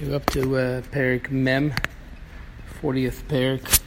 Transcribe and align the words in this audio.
You're 0.00 0.14
up 0.14 0.24
to 0.30 0.56
uh, 0.56 0.82
Mem, 1.28 1.74
40th 2.80 3.22
Perik. 3.24 3.82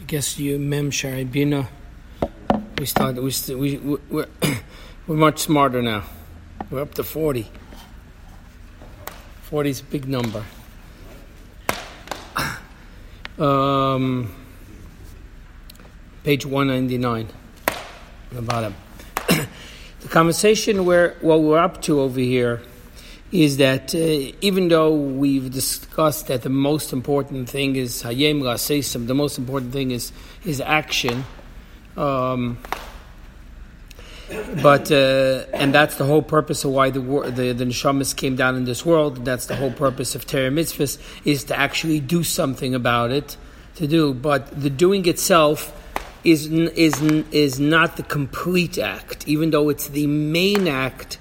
I 0.00 0.02
guess 0.08 0.36
you 0.36 0.58
Mem 0.58 0.90
Sharibina. 0.90 1.68
We 2.76 2.86
started, 2.86 3.22
we, 3.22 3.30
st- 3.30 3.56
we, 3.56 3.76
we, 3.76 3.98
we're, 4.10 4.26
we're 5.06 5.14
much 5.14 5.38
smarter 5.38 5.80
now. 5.80 6.02
We're 6.70 6.80
up 6.80 6.92
to 6.94 7.04
40. 7.04 7.48
40 9.42 9.70
is 9.70 9.80
a 9.80 9.84
big 9.84 10.08
number. 10.08 10.44
Um, 13.38 14.34
page 16.22 16.44
199 16.44 17.28
on 17.68 18.36
the 18.36 18.42
bottom. 18.42 18.74
the 19.28 20.08
conversation 20.08 20.84
where 20.84 21.16
what 21.22 21.40
we're 21.40 21.58
up 21.58 21.80
to 21.82 22.00
over 22.00 22.20
here 22.20 22.60
is 23.32 23.56
that 23.56 23.94
uh, 23.94 23.98
even 24.42 24.68
though 24.68 24.94
we've 24.94 25.50
discussed 25.50 26.26
that 26.26 26.42
the 26.42 26.50
most 26.50 26.92
important 26.92 27.48
thing 27.48 27.76
is 27.76 28.02
hayem 28.02 28.42
la'aseisim, 28.42 29.06
the 29.06 29.14
most 29.14 29.38
important 29.38 29.72
thing 29.72 29.90
is 29.90 30.12
is 30.44 30.60
action, 30.60 31.24
um, 31.96 32.58
but 34.62 34.92
uh, 34.92 35.46
and 35.54 35.74
that's 35.74 35.96
the 35.96 36.04
whole 36.04 36.20
purpose 36.20 36.64
of 36.64 36.72
why 36.72 36.90
the 36.90 37.00
the, 37.00 37.52
the 37.52 37.64
neshamas 37.64 38.14
came 38.14 38.36
down 38.36 38.54
in 38.54 38.64
this 38.66 38.84
world. 38.84 39.24
That's 39.24 39.46
the 39.46 39.56
whole 39.56 39.72
purpose 39.72 40.14
of 40.14 40.26
Torah 40.26 40.50
mitzvahs 40.50 40.98
is 41.24 41.44
to 41.44 41.58
actually 41.58 42.00
do 42.00 42.22
something 42.22 42.74
about 42.74 43.10
it, 43.12 43.38
to 43.76 43.86
do. 43.86 44.12
But 44.12 44.60
the 44.60 44.68
doing 44.68 45.08
itself 45.08 45.72
is 46.22 46.48
is 46.48 47.00
is 47.32 47.58
not 47.58 47.96
the 47.96 48.02
complete 48.02 48.76
act, 48.76 49.26
even 49.26 49.52
though 49.52 49.70
it's 49.70 49.88
the 49.88 50.06
main 50.06 50.68
act 50.68 51.16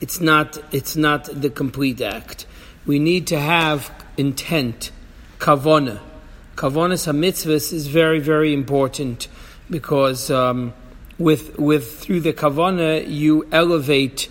it's 0.00 0.20
not 0.20 0.58
it's 0.72 0.96
not 0.96 1.24
the 1.24 1.50
complete 1.50 2.00
act. 2.00 2.46
We 2.86 2.98
need 2.98 3.26
to 3.28 3.38
have 3.38 3.92
intent, 4.16 4.90
kavona. 5.38 6.00
Kavonas 6.56 7.12
mitzvahs 7.12 7.72
is 7.72 7.86
very 7.86 8.20
very 8.20 8.52
important 8.52 9.28
because 9.70 10.30
um, 10.30 10.72
with 11.18 11.58
with 11.58 11.98
through 12.00 12.20
the 12.20 12.32
kavona 12.32 13.04
you 13.08 13.46
elevate 13.52 14.28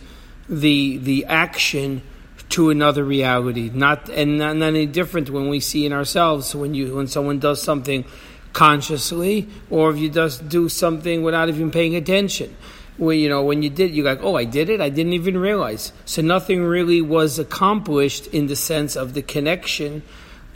the 0.49 0.97
the 0.97 1.25
action 1.25 2.01
to 2.49 2.69
another 2.69 3.03
reality. 3.03 3.69
Not 3.73 4.09
and 4.09 4.37
not, 4.37 4.55
not 4.55 4.67
any 4.67 4.85
different 4.85 5.29
when 5.29 5.49
we 5.49 5.59
see 5.59 5.85
in 5.85 5.91
ourselves 5.93 6.55
when 6.55 6.73
you 6.73 6.95
when 6.95 7.07
someone 7.07 7.39
does 7.39 7.61
something 7.61 8.05
consciously 8.53 9.47
or 9.69 9.91
if 9.91 9.97
you 9.97 10.09
just 10.09 10.47
do 10.49 10.67
something 10.67 11.21
without 11.21 11.49
even 11.49 11.69
paying 11.69 11.95
attention 11.95 12.55
where 12.97 13.15
you 13.15 13.29
know 13.29 13.43
when 13.43 13.61
you 13.61 13.69
did 13.69 13.91
you're 13.91 14.05
like 14.05 14.19
oh 14.23 14.35
i 14.35 14.43
did 14.43 14.69
it? 14.69 14.81
I 14.81 14.89
didn't 14.89 15.13
even 15.13 15.37
realize. 15.37 15.91
So 16.05 16.21
nothing 16.21 16.63
really 16.63 17.01
was 17.01 17.39
accomplished 17.39 18.27
in 18.27 18.47
the 18.47 18.55
sense 18.55 18.95
of 18.95 19.13
the 19.13 19.21
connection 19.21 20.03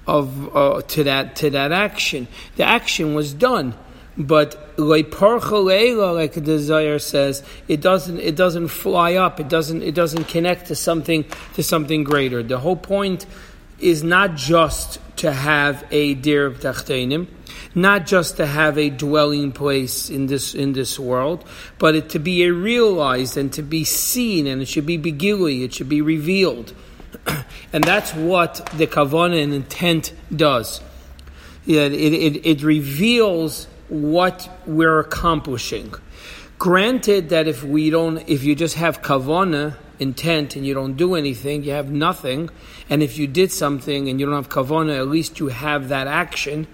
of 0.08 0.56
uh, 0.56 0.82
to 0.82 1.04
that 1.04 1.36
to 1.38 1.50
that 1.52 1.72
action. 1.72 2.28
The 2.56 2.64
action 2.64 3.14
was 3.14 3.34
done 3.34 3.76
but 4.18 4.78
like 4.78 5.12
the 5.12 6.42
desire 6.44 7.00
says 7.00 7.44
it 7.68 7.82
doesn't 7.82 8.20
it 8.20 8.36
doesn't 8.36 8.68
fly 8.68 9.16
up. 9.16 9.40
It 9.40 9.50
doesn't 9.50 9.84
it 9.84 9.96
doesn't 9.96 10.26
connect 10.26 10.68
to 10.68 10.76
something 10.76 11.26
to 11.54 11.64
something 11.64 12.04
greater. 12.04 12.44
The 12.44 12.60
whole 12.60 12.76
point 12.76 13.26
is 13.80 14.04
not 14.04 14.36
just 14.36 15.00
to 15.18 15.32
have 15.32 15.86
a 15.92 16.14
dir 16.16 16.52
tachtenim 16.52 17.28
not 17.74 18.06
just 18.06 18.38
to 18.38 18.46
have 18.46 18.78
a 18.78 18.90
dwelling 18.90 19.52
place 19.52 20.10
in 20.10 20.28
this 20.28 20.54
in 20.54 20.74
this 20.74 21.00
world, 21.00 21.46
but 21.78 21.96
it 21.96 22.10
to 22.10 22.20
be 22.20 22.50
realized 22.50 23.38
and 23.38 23.52
to 23.54 23.62
be 23.62 23.84
seen, 23.84 24.48
and 24.48 24.62
it 24.62 24.68
should 24.68 24.86
be 24.86 24.98
begili, 24.98 25.64
it 25.64 25.74
should 25.74 25.90
be 25.90 26.02
revealed, 26.02 26.74
and 27.74 27.84
that's 27.84 28.14
what 28.14 28.70
the 28.78 28.88
kavana 28.88 29.42
and 29.42 29.54
intent 29.54 30.14
does. 30.36 30.82
It, 31.68 31.94
it, 31.94 32.46
it 32.46 32.64
reveals 32.64 33.68
what 33.88 34.50
we're 34.66 35.00
accomplishing. 35.00 35.94
Granted 36.58 37.30
that 37.30 37.48
if 37.48 37.64
we 37.64 37.90
don't, 37.90 38.18
if 38.28 38.44
you 38.44 38.56
just 38.56 38.76
have 38.76 39.02
kavana 39.02 39.76
intent 40.00 40.56
and 40.56 40.66
you 40.66 40.74
don't 40.74 40.98
do 40.98 41.16
anything, 41.16 41.64
you 41.64 41.72
have 41.72 41.92
nothing. 41.92 42.50
And 42.90 43.04
if 43.04 43.18
you 43.18 43.28
did 43.28 43.52
something 43.52 44.10
and 44.10 44.20
you 44.20 44.26
don't 44.26 44.36
have 44.36 44.50
kavana, 44.50 44.98
at 44.98 45.08
least 45.08 45.40
you 45.40 45.48
have 45.48 45.90
that 45.90 46.08
action 46.08 46.68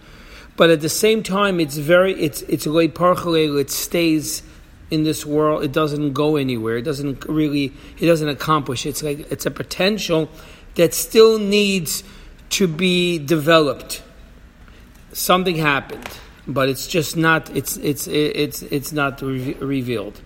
but 0.57 0.71
at 0.71 0.81
the 0.81 0.89
same 0.89 1.21
time, 1.21 1.59
it's 1.59 1.77
very 1.77 2.13
it's 2.19 2.41
it's 2.43 2.65
parchalel. 2.93 3.57
It 3.57 3.69
stays 3.69 4.41
in 4.89 5.03
this 5.03 5.25
world. 5.25 5.63
It 5.63 5.71
doesn't 5.71 6.13
go 6.13 6.35
anywhere. 6.35 6.77
It 6.77 6.81
doesn't 6.81 7.25
really. 7.25 7.71
It 7.99 8.07
doesn't 8.07 8.27
accomplish. 8.27 8.85
It's 8.85 9.03
like 9.03 9.31
it's 9.31 9.45
a 9.45 9.51
potential 9.51 10.29
that 10.75 10.95
still 10.95 11.37
needs 11.37 12.03
to 12.49 12.67
be 12.67 13.19
developed. 13.19 14.01
Something 15.13 15.55
happened, 15.57 16.09
but 16.47 16.69
it's 16.69 16.87
just 16.87 17.15
not. 17.15 17.55
It's 17.55 17.77
it's 17.77 18.07
it's 18.07 18.63
it's 18.63 18.91
not 18.91 19.21
re- 19.21 19.53
revealed. 19.59 20.19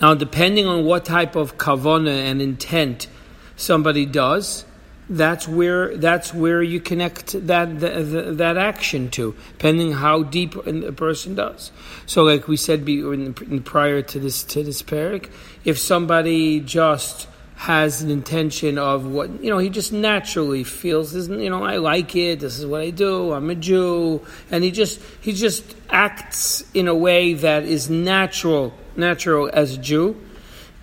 Now, 0.00 0.14
depending 0.14 0.66
on 0.66 0.86
what 0.86 1.04
type 1.04 1.36
of 1.36 1.58
kavana 1.58 2.30
and 2.30 2.40
intent 2.40 3.08
somebody 3.56 4.06
does 4.06 4.64
that's 5.08 5.46
where 5.46 5.96
that's 5.96 6.32
where 6.32 6.62
you 6.62 6.80
connect 6.80 7.32
that 7.46 7.80
that, 7.80 8.38
that 8.38 8.56
action 8.56 9.10
to, 9.10 9.34
depending 9.52 9.92
how 9.92 10.22
deep 10.22 10.54
a 10.54 10.92
person 10.92 11.34
does. 11.34 11.72
So, 12.06 12.22
like 12.22 12.48
we 12.48 12.56
said 12.56 12.88
in, 12.88 13.34
in 13.50 13.62
prior 13.62 14.02
to 14.02 14.18
this 14.18 14.44
to 14.44 14.62
this 14.62 14.82
parak, 14.82 15.30
if 15.64 15.78
somebody 15.78 16.60
just 16.60 17.28
has 17.56 18.02
an 18.02 18.10
intention 18.10 18.78
of 18.78 19.06
what 19.06 19.42
you 19.42 19.50
know, 19.50 19.58
he 19.58 19.70
just 19.70 19.92
naturally 19.92 20.64
feels 20.64 21.12
this. 21.12 21.28
You 21.28 21.50
know, 21.50 21.62
I 21.62 21.76
like 21.76 22.16
it. 22.16 22.40
This 22.40 22.58
is 22.58 22.66
what 22.66 22.80
I 22.80 22.90
do. 22.90 23.32
I'm 23.32 23.50
a 23.50 23.54
Jew, 23.54 24.24
and 24.50 24.64
he 24.64 24.70
just 24.70 25.00
he 25.20 25.32
just 25.32 25.64
acts 25.90 26.64
in 26.72 26.88
a 26.88 26.94
way 26.94 27.34
that 27.34 27.64
is 27.64 27.90
natural, 27.90 28.74
natural 28.96 29.50
as 29.52 29.74
a 29.74 29.78
Jew, 29.78 30.20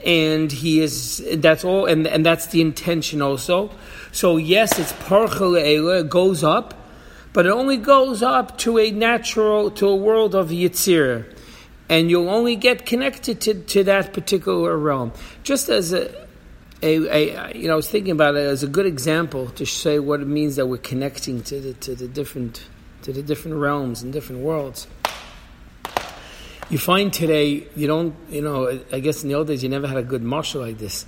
and 0.05 0.51
he 0.51 0.81
is. 0.81 1.23
That's 1.35 1.63
all, 1.63 1.85
and 1.85 2.07
and 2.07 2.25
that's 2.25 2.47
the 2.47 2.61
intention 2.61 3.21
also. 3.21 3.71
So 4.11 4.37
yes, 4.37 4.77
it's 4.77 4.93
parchel 4.93 5.55
it 5.55 6.09
goes 6.09 6.43
up, 6.43 6.73
but 7.33 7.45
it 7.45 7.51
only 7.51 7.77
goes 7.77 8.21
up 8.21 8.57
to 8.59 8.77
a 8.77 8.91
natural, 8.91 9.71
to 9.71 9.87
a 9.87 9.95
world 9.95 10.35
of 10.35 10.49
yitzir. 10.49 11.33
And 11.89 12.09
you'll 12.09 12.29
only 12.29 12.55
get 12.55 12.85
connected 12.85 13.41
to, 13.41 13.53
to 13.53 13.83
that 13.83 14.13
particular 14.13 14.77
realm. 14.77 15.11
Just 15.43 15.67
as 15.67 15.91
a, 15.91 16.09
a, 16.81 16.95
a, 17.07 17.57
you 17.57 17.67
know, 17.67 17.73
I 17.73 17.75
was 17.75 17.89
thinking 17.89 18.11
about 18.11 18.35
it 18.35 18.45
as 18.45 18.63
a 18.63 18.67
good 18.67 18.85
example 18.85 19.49
to 19.51 19.65
say 19.65 19.99
what 19.99 20.21
it 20.21 20.27
means 20.27 20.55
that 20.55 20.67
we're 20.67 20.77
connecting 20.77 21.43
to 21.43 21.59
the, 21.59 21.73
to 21.73 21.95
the 21.95 22.07
different, 22.07 22.65
to 23.01 23.11
the 23.11 23.21
different 23.21 23.57
realms 23.57 24.03
and 24.03 24.13
different 24.13 24.41
worlds. 24.41 24.87
You 26.71 26.77
find 26.77 27.11
today, 27.11 27.67
you 27.75 27.85
don't, 27.85 28.15
you 28.29 28.41
know, 28.41 28.79
I 28.93 29.01
guess 29.01 29.23
in 29.23 29.29
the 29.29 29.35
old 29.35 29.47
days 29.47 29.61
you 29.61 29.67
never 29.67 29.87
had 29.87 29.97
a 29.97 30.03
good 30.03 30.23
marshal 30.23 30.61
like 30.61 30.77
this. 30.77 31.05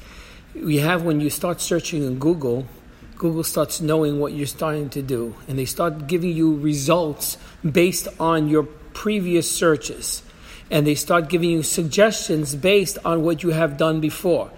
You 0.53 0.81
have 0.81 1.03
when 1.03 1.22
you 1.22 1.29
start 1.29 1.62
searching 1.62 2.03
in 2.03 2.19
Google, 2.19 2.68
Google 3.16 3.46
starts 3.46 3.79
knowing 3.79 4.19
what 4.19 4.34
you're 4.34 4.46
starting 4.46 4.90
to 4.90 5.01
do, 5.01 5.35
and 5.47 5.57
they 5.57 5.63
start 5.63 6.07
giving 6.07 6.31
you 6.31 6.57
results 6.57 7.38
based 7.63 8.09
on 8.19 8.50
your 8.50 8.63
previous 8.63 9.50
searches, 9.50 10.22
and 10.69 10.85
they 10.85 10.96
start 10.96 11.29
giving 11.29 11.50
you 11.50 11.63
suggestions 11.63 12.56
based 12.56 12.97
on 13.06 13.24
what 13.24 13.41
you 13.41 13.51
have 13.51 13.78
done 13.78 14.01
before. 14.01 14.51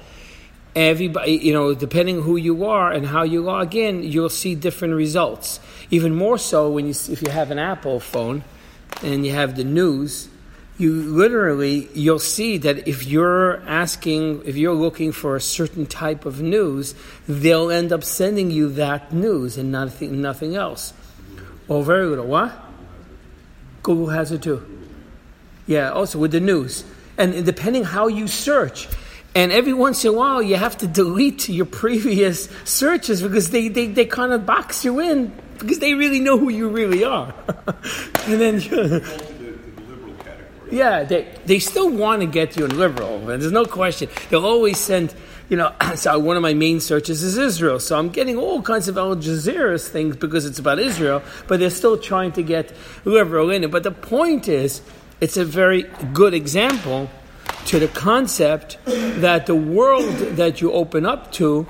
Everybody, 0.76 1.34
you 1.34 1.54
know, 1.54 1.76
depending 1.76 2.24
who 2.24 2.36
you 2.36 2.66
are 2.66 2.92
and 2.92 3.06
how 3.06 3.22
you 3.22 3.44
log 3.44 3.76
in, 3.76 4.02
you'll 4.02 4.28
see 4.30 4.56
different 4.56 4.96
results. 4.96 5.60
Even 5.92 6.16
more 6.16 6.40
so 6.40 6.72
when 6.72 6.88
you, 6.88 6.96
if 7.12 7.22
you 7.22 7.30
have 7.30 7.52
an 7.52 7.60
Apple 7.60 8.00
phone 8.00 8.44
and 9.04 9.24
you 9.24 9.34
have 9.34 9.56
the 9.56 9.64
news 9.64 10.30
you 10.78 10.92
literally 10.92 11.88
you'll 11.94 12.20
see 12.20 12.58
that 12.58 12.88
if 12.88 13.06
you're 13.06 13.62
asking 13.68 14.42
if 14.46 14.58
you're 14.58 14.74
looking 14.74 15.12
for 15.12 15.36
a 15.36 15.42
certain 15.42 15.86
type 15.86 16.26
of 16.26 16.42
news 16.42 16.96
they'll 17.28 17.72
end 17.72 17.94
up 17.94 18.04
sending 18.04 18.52
you 18.52 18.70
that 18.70 19.14
news 19.14 19.58
and 19.58 19.72
nothing 19.72 20.22
nothing 20.22 20.56
else. 20.56 20.94
Oh 21.70 21.82
very 21.82 22.06
little. 22.06 22.28
What? 22.28 22.54
Google 23.84 24.08
has 24.08 24.32
it 24.32 24.42
too. 24.42 24.66
Yeah 25.66 25.92
also 25.92 26.20
with 26.20 26.32
the 26.32 26.42
news. 26.42 26.84
And 27.18 27.46
depending 27.46 27.86
how 27.86 28.08
you 28.08 28.28
search 28.28 28.90
and 29.34 29.54
every 29.54 29.74
once 29.74 30.04
in 30.04 30.12
a 30.12 30.14
while 30.14 30.42
you 30.42 30.58
have 30.58 30.78
to 30.80 30.88
delete 30.88 31.48
your 31.48 31.66
previous 31.66 32.50
searches 32.66 33.22
because 33.22 33.50
they, 33.50 33.70
they, 33.70 33.88
they 33.88 34.06
kind 34.06 34.34
of 34.34 34.46
box 34.46 34.84
you 34.84 35.00
in 35.00 35.34
because 35.58 35.80
they 35.80 35.94
really 35.94 36.20
know 36.20 36.38
who 36.38 36.50
you 36.50 36.68
really 36.68 37.06
are. 37.06 37.34
And 38.28 38.42
then 38.42 38.60
yeah, 40.72 41.04
they, 41.04 41.28
they 41.46 41.60
still 41.60 41.90
want 41.90 42.22
to 42.22 42.28
get 42.28 42.58
you 42.58 42.66
in 42.66 42.78
liberal, 42.78 43.30
and 43.30 43.42
there's 43.42 43.52
no 43.52 43.66
question. 43.66 44.10
They'll 44.30 44.46
always 44.46 44.78
send, 44.78 45.14
you 45.50 45.58
know, 45.58 45.74
so 45.96 46.18
one 46.20 46.36
of 46.36 46.42
my 46.42 46.54
main 46.54 46.80
searches 46.80 47.24
is 47.24 47.38
Israel. 47.38 47.80
So 47.80 47.98
I'm 47.98 48.10
getting 48.10 48.38
all 48.38 48.62
kinds 48.62 48.88
of 48.88 48.98
Al 48.98 49.16
Jazeera 49.16 49.82
things 49.88 50.16
because 50.16 50.46
it's 50.46 50.60
about 50.60 50.80
Israel, 50.80 51.22
but 51.48 51.60
they're 51.60 51.70
still 51.70 51.98
trying 51.98 52.32
to 52.34 52.44
get 52.44 52.74
liberal 53.04 53.52
in 53.52 53.64
it. 53.64 53.72
But 53.72 53.84
the 53.84 53.92
point 53.92 54.48
is, 54.48 54.82
it's 55.22 55.38
a 55.38 55.46
very 55.46 55.84
good 56.14 56.34
example 56.34 57.10
to 57.66 57.80
the 57.80 57.88
concept 57.88 58.78
that 58.86 59.46
the 59.46 59.56
world 59.56 60.14
that 60.38 60.62
you 60.62 60.72
open 60.72 61.06
up 61.06 61.32
to 61.34 61.66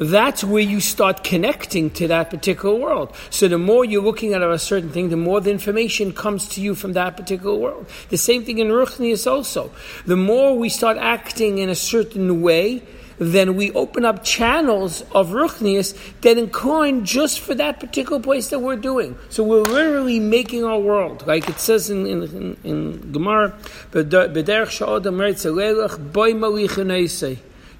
that's 0.00 0.42
where 0.42 0.62
you 0.62 0.80
start 0.80 1.22
connecting 1.22 1.90
to 1.90 2.08
that 2.08 2.30
particular 2.30 2.74
world. 2.74 3.14
So 3.28 3.48
the 3.48 3.58
more 3.58 3.84
you're 3.84 4.02
looking 4.02 4.32
at 4.32 4.40
a 4.40 4.58
certain 4.58 4.90
thing, 4.90 5.10
the 5.10 5.16
more 5.18 5.42
the 5.42 5.50
information 5.50 6.14
comes 6.14 6.48
to 6.50 6.62
you 6.62 6.74
from 6.74 6.94
that 6.94 7.18
particular 7.18 7.54
world. 7.54 7.86
The 8.08 8.16
same 8.16 8.42
thing 8.44 8.58
in 8.58 8.68
Ruchnius 8.68 9.30
also. 9.30 9.70
The 10.06 10.16
more 10.16 10.56
we 10.56 10.70
start 10.70 10.96
acting 10.96 11.58
in 11.58 11.68
a 11.68 11.74
certain 11.74 12.40
way, 12.40 12.82
then 13.18 13.54
we 13.54 13.70
open 13.72 14.06
up 14.06 14.24
channels 14.24 15.02
of 15.12 15.28
Ruchnius 15.28 15.94
that 16.22 16.38
incline 16.38 17.04
just 17.04 17.40
for 17.40 17.54
that 17.56 17.78
particular 17.78 18.22
place 18.22 18.48
that 18.48 18.60
we're 18.60 18.76
doing. 18.76 19.18
So 19.28 19.44
we're 19.44 19.60
literally 19.60 20.18
making 20.18 20.64
our 20.64 20.80
world. 20.80 21.26
Like 21.26 21.46
it 21.50 21.60
says 21.60 21.90
in, 21.90 22.06
in, 22.06 22.56
in, 22.64 23.12
Gemara, 23.12 23.54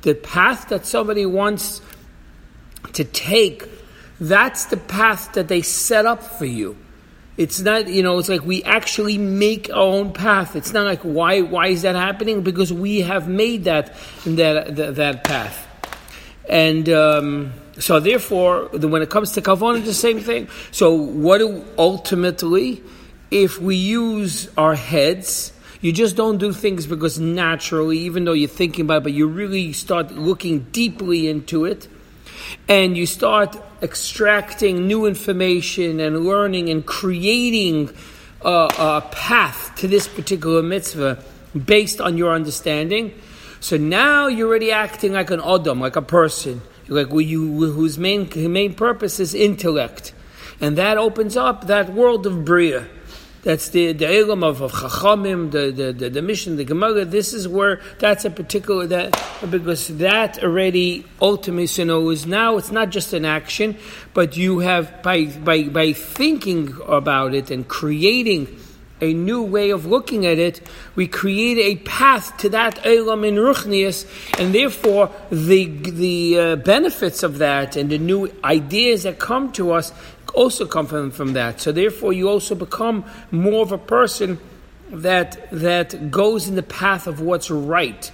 the 0.03 0.15
path 0.15 0.69
that 0.69 0.87
somebody 0.87 1.27
wants 1.27 1.81
to 2.93 3.05
take, 3.05 3.69
that's 4.21 4.67
the 4.67 4.77
path 4.77 5.33
that 5.33 5.49
they 5.49 5.63
set 5.63 6.07
up 6.07 6.23
for 6.23 6.45
you. 6.45 6.77
It's 7.37 7.61
not, 7.61 7.89
you 7.89 8.03
know, 8.03 8.19
it's 8.19 8.29
like 8.29 8.43
we 8.43 8.63
actually 8.65 9.17
make 9.17 9.71
our 9.71 9.79
own 9.79 10.13
path. 10.13 10.57
It's 10.57 10.75
not 10.75 10.85
like 10.85 11.01
why 11.01 11.41
why 11.41 11.69
is 11.69 11.83
that 11.83 11.95
happening? 11.95 12.43
Because 12.43 12.71
we 12.71 13.01
have 13.01 13.29
made 13.29 13.65
that 13.65 13.95
that 14.27 14.77
that, 14.77 14.97
that 14.97 15.25
path, 15.25 15.67
and 16.47 16.87
um, 16.91 17.53
so 17.79 17.99
therefore, 17.99 18.69
when 18.73 19.01
it 19.01 19.09
comes 19.09 19.33
to 19.33 19.41
kavanah, 19.41 19.79
it's 19.79 19.87
the 19.87 19.95
same 19.95 20.21
thing. 20.21 20.49
So 20.71 20.93
what 20.93 21.39
do, 21.39 21.65
ultimately, 21.79 22.83
if 23.31 23.59
we 23.59 23.77
use 23.77 24.51
our 24.59 24.75
heads? 24.75 25.55
You 25.83 25.93
just 25.93 26.15
don't 26.15 26.37
do 26.37 26.53
things 26.53 26.87
because 26.87 27.19
naturally, 27.19 28.01
even 28.01 28.27
though 28.27 28.35
you're 28.35 28.51
thinking 28.51 28.85
about 28.85 28.99
it, 28.99 29.03
but 29.05 29.13
you 29.15 29.27
really 29.27 29.73
start 29.73 30.13
looking 30.13 30.67
deeply 30.73 31.27
into 31.27 31.65
it 31.65 31.89
and 32.69 32.97
you 32.97 33.07
start 33.07 33.57
extracting 33.83 34.87
new 34.87 35.07
information 35.07 36.01
and 36.01 36.25
learning 36.25 36.69
and 36.69 36.85
creating 36.85 37.91
a, 38.43 38.69
a 38.79 39.09
path 39.11 39.75
to 39.77 39.89
this 39.89 40.09
particular 40.09 40.63
mitzvah 40.63 41.23
based 41.65 42.01
on 42.01 42.17
your 42.17 42.33
understanding. 42.33 43.21
So 43.61 43.77
now 43.77 44.27
you're 44.27 44.49
already 44.49 44.73
acting 44.73 45.13
like 45.13 45.31
an 45.31 45.41
Adam, 45.41 45.81
like 45.81 45.97
a 45.97 46.03
person, 46.03 46.63
like 46.89 47.09
you, 47.11 47.73
whose 47.73 47.99
main, 47.99 48.29
main 48.53 48.75
purpose 48.75 49.21
is 49.21 49.35
intellect. 49.35 50.15
And 50.61 50.77
that 50.77 50.99
opens 50.99 51.37
up 51.37 51.67
that 51.67 51.93
world 51.93 52.27
of 52.27 52.45
Bria. 52.45 52.87
That's 53.43 53.71
the 53.71 53.93
the 53.93 54.07
Elam 54.07 54.45
of, 54.45 54.61
of 54.61 54.73
Chachamim, 54.73 55.51
the, 55.51 55.71
the, 55.71 55.93
the, 55.93 56.11
the 56.11 56.23
mission, 56.23 56.57
the 56.57 56.65
Gemara. 56.65 57.07
This 57.07 57.33
is 57.33 57.49
where 57.49 57.81
that's 57.99 58.27
a 58.27 58.31
particular 58.31 58.87
that 58.89 59.19
because 59.51 59.89
that 59.99 60.43
already 60.45 61.07
ultimately 61.23 61.83
you 61.83 61.87
know 61.87 62.11
is 62.11 62.27
now 62.27 62.59
it's 62.59 62.71
not 62.71 62.91
just 62.91 63.15
an 63.15 63.25
action, 63.25 63.79
but 64.13 64.37
you 64.37 64.59
have 64.59 65.03
by 65.03 65.25
by 65.25 65.65
by 65.65 65.93
thinking 65.95 66.77
about 66.87 67.33
it 67.35 67.51
and 67.51 67.67
creating 67.67 68.47
a 69.01 69.15
new 69.15 69.43
way 69.43 69.71
of 69.71 69.87
looking 69.87 70.27
at 70.27 70.39
it, 70.39 70.61
we 70.95 71.07
create 71.07 71.59
a 71.59 71.77
path 71.83 72.37
to 72.39 72.51
that 72.51 72.85
Elam 72.85 73.25
in 73.25 73.37
Ruchnius, 73.37 74.05
and 74.39 74.55
therefore 74.55 75.11
the 75.31 75.67
the 75.67 76.39
uh, 76.39 76.57
benefits 76.57 77.23
of 77.23 77.39
that 77.39 77.77
and 77.77 77.91
the 77.91 77.99
new 77.99 78.31
ideas 78.45 79.05
that 79.05 79.19
come 79.19 79.53
to 79.53 79.73
us 79.73 79.93
also 80.31 80.67
come 80.67 80.87
from, 80.87 81.11
from 81.11 81.33
that. 81.35 81.61
So 81.61 81.73
therefore, 81.73 82.13
you 82.13 82.29
also 82.29 82.55
become 82.55 83.05
more 83.31 83.63
of 83.63 83.73
a 83.73 83.79
person 83.79 84.39
that 84.91 85.49
that 85.51 86.11
goes 86.11 86.49
in 86.49 86.57
the 86.57 86.63
path 86.63 87.07
of 87.07 87.21
what's 87.21 87.51
right. 87.51 88.11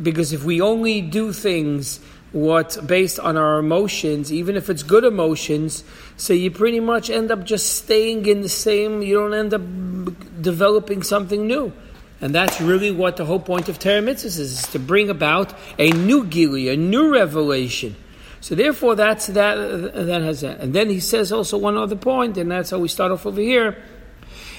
Because 0.00 0.32
if 0.32 0.44
we 0.44 0.60
only 0.60 1.00
do 1.00 1.32
things 1.32 2.00
what 2.32 2.78
based 2.86 3.18
on 3.18 3.36
our 3.36 3.58
emotions, 3.58 4.32
even 4.32 4.56
if 4.56 4.68
it's 4.68 4.82
good 4.82 5.04
emotions, 5.04 5.82
so 6.16 6.32
you 6.32 6.50
pretty 6.50 6.80
much 6.80 7.08
end 7.08 7.30
up 7.30 7.44
just 7.44 7.76
staying 7.76 8.26
in 8.26 8.42
the 8.42 8.48
same. 8.48 9.02
You 9.02 9.14
don't 9.14 9.34
end 9.34 9.54
up 9.54 10.42
developing 10.42 11.02
something 11.02 11.46
new. 11.46 11.72
And 12.20 12.34
that's 12.34 12.60
really 12.60 12.90
what 12.90 13.16
the 13.16 13.24
whole 13.24 13.38
point 13.38 13.68
of 13.68 13.78
Torah 13.78 14.02
is, 14.02 14.38
is 14.38 14.62
to 14.68 14.78
bring 14.78 15.08
about 15.08 15.54
a 15.78 15.90
new 15.90 16.26
Gili, 16.26 16.68
a 16.68 16.76
new 16.76 17.12
revelation. 17.12 17.94
So 18.40 18.54
therefore, 18.54 18.94
that's 18.94 19.26
that. 19.28 19.56
That 19.94 20.22
has 20.22 20.42
that. 20.42 20.60
And 20.60 20.72
then 20.74 20.88
he 20.90 21.00
says 21.00 21.32
also 21.32 21.58
one 21.58 21.76
other 21.76 21.96
point, 21.96 22.38
and 22.38 22.50
that's 22.50 22.70
how 22.70 22.78
we 22.78 22.88
start 22.88 23.10
off 23.10 23.26
over 23.26 23.40
here, 23.40 23.76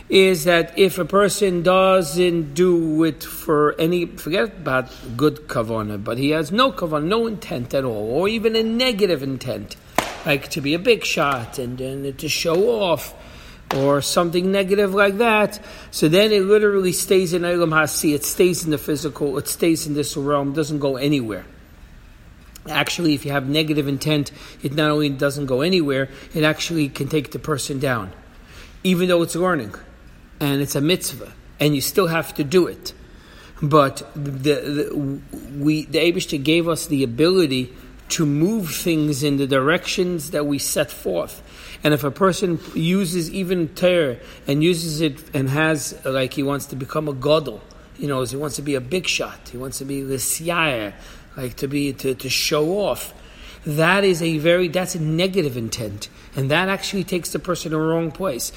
is 0.09 0.45
that 0.45 0.77
if 0.77 0.97
a 0.97 1.05
person 1.05 1.63
doesn't 1.63 2.53
do 2.53 3.03
it 3.03 3.23
for 3.23 3.75
any, 3.79 4.05
forget 4.05 4.45
about 4.45 4.91
good 5.15 5.47
kavana, 5.47 6.03
but 6.03 6.17
he 6.17 6.31
has 6.31 6.51
no 6.51 6.71
kavana, 6.71 7.05
no 7.05 7.27
intent 7.27 7.73
at 7.73 7.85
all, 7.85 8.11
or 8.11 8.27
even 8.27 8.55
a 8.55 8.63
negative 8.63 9.21
intent, 9.21 9.75
like 10.25 10.49
to 10.49 10.61
be 10.61 10.73
a 10.73 10.79
big 10.79 11.05
shot 11.05 11.59
and, 11.59 11.79
and 11.79 12.17
to 12.17 12.27
show 12.27 12.81
off 12.81 13.13
or 13.75 14.01
something 14.01 14.51
negative 14.51 14.95
like 14.95 15.19
that, 15.19 15.63
so 15.91 16.09
then 16.09 16.31
it 16.31 16.41
literally 16.41 16.91
stays 16.91 17.33
in 17.33 17.45
Elam 17.45 17.71
Hasi, 17.71 18.15
it 18.15 18.25
stays 18.25 18.65
in 18.65 18.71
the 18.71 18.79
physical, 18.79 19.37
it 19.37 19.47
stays 19.47 19.85
in 19.85 19.93
this 19.93 20.17
realm, 20.17 20.53
doesn't 20.53 20.79
go 20.79 20.97
anywhere. 20.97 21.45
Actually, 22.69 23.13
if 23.13 23.25
you 23.25 23.31
have 23.31 23.49
negative 23.49 23.87
intent, 23.87 24.31
it 24.63 24.73
not 24.73 24.91
only 24.91 25.09
doesn't 25.09 25.47
go 25.47 25.61
anywhere, 25.61 26.09
it 26.33 26.43
actually 26.43 26.89
can 26.89 27.07
take 27.07 27.31
the 27.31 27.39
person 27.39 27.79
down. 27.79 28.11
Even 28.83 29.09
though 29.09 29.21
it's 29.21 29.35
learning, 29.35 29.73
and 30.39 30.61
it's 30.61 30.75
a 30.75 30.81
mitzvah, 30.81 31.33
and 31.59 31.75
you 31.75 31.81
still 31.81 32.07
have 32.07 32.33
to 32.35 32.43
do 32.43 32.67
it. 32.67 32.93
But 33.61 33.97
the, 34.13 35.19
the 35.41 35.85
the 35.89 35.99
Abishta 35.99 36.41
gave 36.41 36.69
us 36.69 36.87
the 36.87 37.03
ability 37.03 37.73
to 38.09 38.25
move 38.25 38.71
things 38.71 39.21
in 39.21 39.37
the 39.37 39.47
directions 39.47 40.31
that 40.31 40.45
we 40.45 40.57
set 40.57 40.91
forth. 40.91 41.43
And 41.83 41.93
if 41.93 42.03
a 42.03 42.11
person 42.11 42.59
uses 42.73 43.29
even 43.31 43.69
terror 43.69 44.17
and 44.47 44.63
uses 44.63 45.01
it 45.01 45.19
and 45.33 45.49
has 45.49 45.99
like 46.05 46.33
he 46.33 46.43
wants 46.43 46.67
to 46.67 46.75
become 46.75 47.07
a 47.07 47.13
godel, 47.13 47.61
you 47.97 48.07
know, 48.07 48.23
he 48.23 48.35
wants 48.35 48.55
to 48.55 48.61
be 48.61 48.75
a 48.75 48.81
big 48.81 49.07
shot, 49.07 49.49
he 49.49 49.57
wants 49.57 49.77
to 49.79 49.85
be 49.85 50.01
lisyair, 50.01 50.93
like 51.41 51.55
to 51.57 51.67
be 51.67 51.93
to, 51.93 52.15
to 52.15 52.29
show 52.29 52.79
off. 52.79 53.13
That 53.65 54.03
is 54.03 54.21
a 54.21 54.37
very 54.37 54.67
that's 54.67 54.95
a 54.95 55.01
negative 55.01 55.57
intent, 55.57 56.09
and 56.35 56.49
that 56.51 56.69
actually 56.69 57.03
takes 57.03 57.31
the 57.31 57.39
person 57.39 57.73
in 57.73 57.79
the 57.79 57.85
wrong 57.85 58.11
place. 58.11 58.51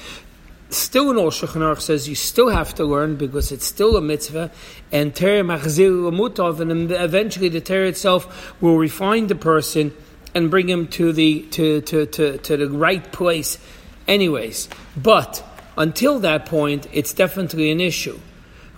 Still, 0.69 1.11
in 1.11 1.17
Or 1.17 1.29
Shulchan 1.29 1.79
says 1.81 2.09
you 2.09 2.15
still 2.15 2.49
have 2.49 2.73
to 2.75 2.83
learn 2.83 3.15
because 3.15 3.51
it's 3.51 3.65
still 3.65 3.95
a 3.95 4.01
mitzvah, 4.01 4.51
and 4.91 5.15
Torah 5.15 5.43
machzir 5.43 6.11
mutav, 6.11 6.59
and 6.59 6.91
eventually 6.91 7.49
the 7.49 7.61
Torah 7.61 7.87
itself 7.87 8.59
will 8.61 8.77
refine 8.77 9.27
the 9.27 9.35
person 9.35 9.93
and 10.33 10.49
bring 10.49 10.67
him 10.67 10.87
to 10.87 11.13
the 11.13 11.43
to, 11.51 11.81
to, 11.81 12.05
to, 12.07 12.37
to 12.39 12.57
the 12.57 12.69
right 12.69 13.11
place. 13.11 13.59
Anyways, 14.07 14.67
but 14.97 15.43
until 15.77 16.19
that 16.19 16.45
point, 16.45 16.87
it's 16.91 17.13
definitely 17.13 17.69
an 17.71 17.79
issue. 17.79 18.19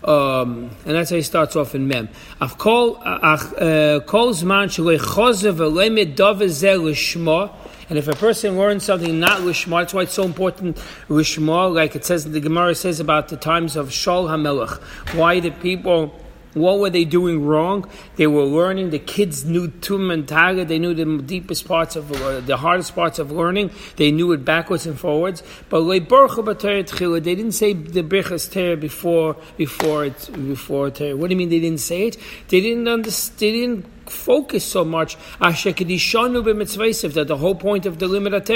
Um, 0.05 0.69
and 0.85 0.95
that's 0.95 1.09
how 1.09 1.15
he 1.15 1.24
starts 1.24 1.55
off 1.55 1.74
in 1.74 1.88
Mem. 1.88 2.09
Uh, 2.39 2.47
and 7.88 8.00
if 8.00 8.07
a 8.07 8.13
person 8.13 8.57
learns 8.57 8.83
something 8.83 9.19
not 9.19 9.41
lishma, 9.41 9.81
that's 9.81 9.93
why 9.93 10.01
it's 10.03 10.13
so 10.13 10.24
important 10.24 10.77
lishma, 11.07 11.74
like 11.74 11.95
it 11.95 12.05
says 12.05 12.29
the 12.29 12.39
Gemara 12.39 12.75
says 12.75 13.00
about 13.00 13.29
the 13.29 13.38
times 13.38 13.75
of 13.75 13.89
Shaul 13.89 14.27
HaMelech. 14.27 14.79
Why 15.15 15.39
the 15.39 15.51
people 15.51 16.13
what 16.55 16.79
were 16.79 16.89
they 16.89 17.03
doing 17.03 17.45
wrong? 17.45 17.88
They 18.15 18.27
were 18.27 18.45
learning. 18.45 18.91
The 18.91 19.00
kids 19.00 19.43
knew 19.43 19.67
Tum 19.67 20.09
and 20.09 20.25
Taga. 20.25 20.65
They 20.65 20.79
knew 20.79 20.93
the 20.93 21.21
deepest 21.21 21.67
parts 21.67 21.97
of 21.97 22.09
uh, 22.13 22.39
the 22.39 22.55
hardest 22.55 22.95
parts 22.95 23.19
of 23.19 23.29
learning. 23.29 23.71
They 23.97 24.09
knew 24.09 24.31
it 24.31 24.45
backwards 24.45 24.88
and 24.88 24.97
forwards. 24.97 25.43
But 25.69 25.83
they 25.83 26.00
didn't 26.00 27.51
say 27.51 27.74
the 27.74 28.03
Birchas 28.03 28.50
Ter 28.50 28.77
before 28.77 29.35
before 29.57 30.05
it 30.05 30.29
before 30.47 30.89
Ter. 30.91 31.17
What 31.17 31.27
do 31.27 31.33
you 31.33 31.38
mean 31.38 31.50
they 31.50 31.59
didn't 31.59 31.81
say 31.81 32.07
it? 32.07 32.17
They 32.47 32.62
didn't 32.62 32.88
understand. 32.88 33.39
They 33.39 33.51
didn't 33.51 33.85
focus 34.09 34.63
so 34.63 34.85
much 34.85 35.17
that 35.39 37.25
the 37.27 37.38
whole 37.38 37.55
point 37.55 37.85
of 37.85 38.00
the 38.00 38.07
limit 38.07 38.50